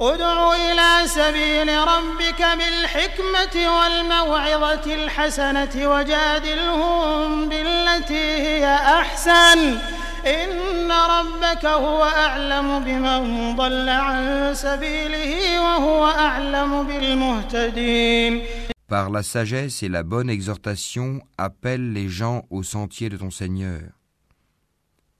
ادع 0.00 0.52
إلى 0.54 1.08
سبيل 1.08 1.68
ربك 1.78 2.42
بالحكمة 2.58 3.54
والموعظة 3.78 4.94
الحسنة 4.94 5.74
وجادلهم 5.76 7.48
بالتي 7.48 8.14
هي 8.46 8.74
أحسن 8.74 9.78
إن 10.26 10.92
ربك 10.92 11.66
هو 11.66 12.02
أعلم 12.04 12.84
بمن 12.84 13.56
ضل 13.56 13.88
عن 13.88 14.54
سبيله 14.54 15.60
وهو 15.60 16.06
أعلم 16.06 16.86
بالمهتدين 16.86 18.42
Par 18.88 19.08
la 19.08 19.22
sagesse 19.22 19.84
et 19.84 19.88
la 19.88 20.02
bonne 20.02 20.28
exhortation, 20.28 21.20
appelle 21.38 21.92
les 21.92 22.08
gens 22.08 22.44
au 22.50 22.64
sentier 22.64 23.08
de 23.08 23.16
ton 23.16 23.30
Seigneur 23.30 23.82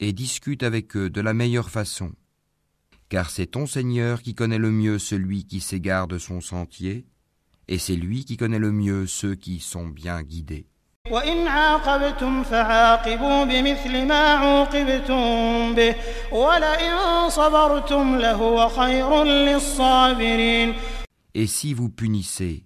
et 0.00 0.12
discute 0.12 0.64
avec 0.64 0.96
eux 0.96 1.08
de 1.08 1.20
la 1.20 1.34
meilleure 1.34 1.70
façon. 1.70 2.10
car 3.09 3.29
c'est 3.29 3.47
ton 3.47 3.65
Seigneur 3.65 4.21
qui 4.21 4.35
connaît 4.35 4.57
le 4.57 4.71
mieux 4.71 4.99
celui 4.99 5.45
qui 5.45 5.59
s'égare 5.61 6.07
de 6.07 6.17
son 6.17 6.41
sentier, 6.41 7.05
et 7.67 7.77
c'est 7.77 7.95
lui 7.95 8.25
qui 8.25 8.37
connaît 8.37 8.59
le 8.59 8.71
mieux 8.71 9.07
ceux 9.07 9.35
qui 9.35 9.59
sont 9.59 9.87
bien 9.87 10.21
guidés. 10.23 10.67
Et 21.35 21.47
si 21.47 21.73
vous 21.75 21.89
punissez, 21.89 22.65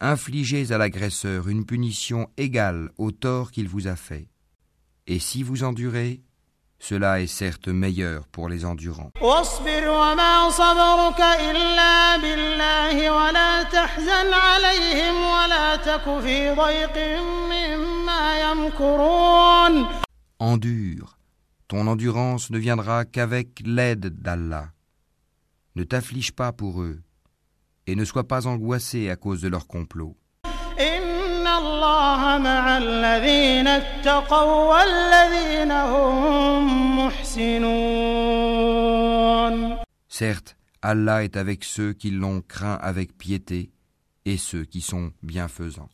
infligez 0.00 0.72
à 0.72 0.78
l'agresseur 0.78 1.48
une 1.48 1.66
punition 1.66 2.28
égale 2.38 2.90
au 2.96 3.10
tort 3.10 3.50
qu'il 3.50 3.68
vous 3.68 3.86
a 3.86 3.96
fait. 3.96 4.28
Et 5.06 5.18
si 5.18 5.42
vous 5.42 5.62
endurez, 5.62 6.22
cela 6.79 7.19
est 7.21 7.27
certes 7.27 7.67
meilleur 7.67 8.27
pour 8.27 8.49
les 8.49 8.65
endurants. 8.65 9.11
واصبر 9.21 9.89
وما 9.89 10.49
صبرك 10.49 11.19
إلا 11.19 12.17
بالله 12.17 13.11
ولا 13.11 13.63
تحزن 13.63 14.33
عليهم 14.33 15.15
ولا 15.15 15.75
تك 15.75 16.19
في 16.21 16.49
ضيق 16.51 16.97
مما 17.51 18.39
يمكرون 18.41 19.87
Endure, 20.41 21.17
ton 21.67 21.85
endurance 21.87 22.49
ne 22.49 22.57
viendra 22.57 23.03
qu'avec 23.03 23.59
l'aide 23.65 24.21
d'Allah. 24.21 24.69
Ne 25.75 25.83
t'afflige 25.83 26.31
pas 26.31 26.53
pour 26.53 26.81
eux, 26.81 27.01
et 27.87 27.95
ne 27.95 28.05
sois 28.05 28.27
pas 28.27 28.47
angoissé 28.47 29.09
à 29.09 29.17
cause 29.17 29.41
de 29.41 29.49
leur 29.49 29.67
complot. 29.67 30.15
إن 31.53 31.53
الله 31.53 32.37
مع 32.37 32.77
الذين 32.77 33.67
اتقوا 33.67 34.55
والذين 34.71 35.71
هم 35.71 36.97
محسنون 36.99 38.39
Certes, 40.09 40.55
Allah 40.81 41.23
est 41.23 41.37
avec 41.37 41.63
ceux 41.63 41.93
qui 41.93 42.09
l'ont 42.11 42.41
craint 42.41 42.79
avec 42.81 43.17
piété 43.17 43.71
et 44.25 44.37
ceux 44.37 44.65
qui 44.65 44.81
sont 44.81 45.11
bienfaisants. 45.23 45.89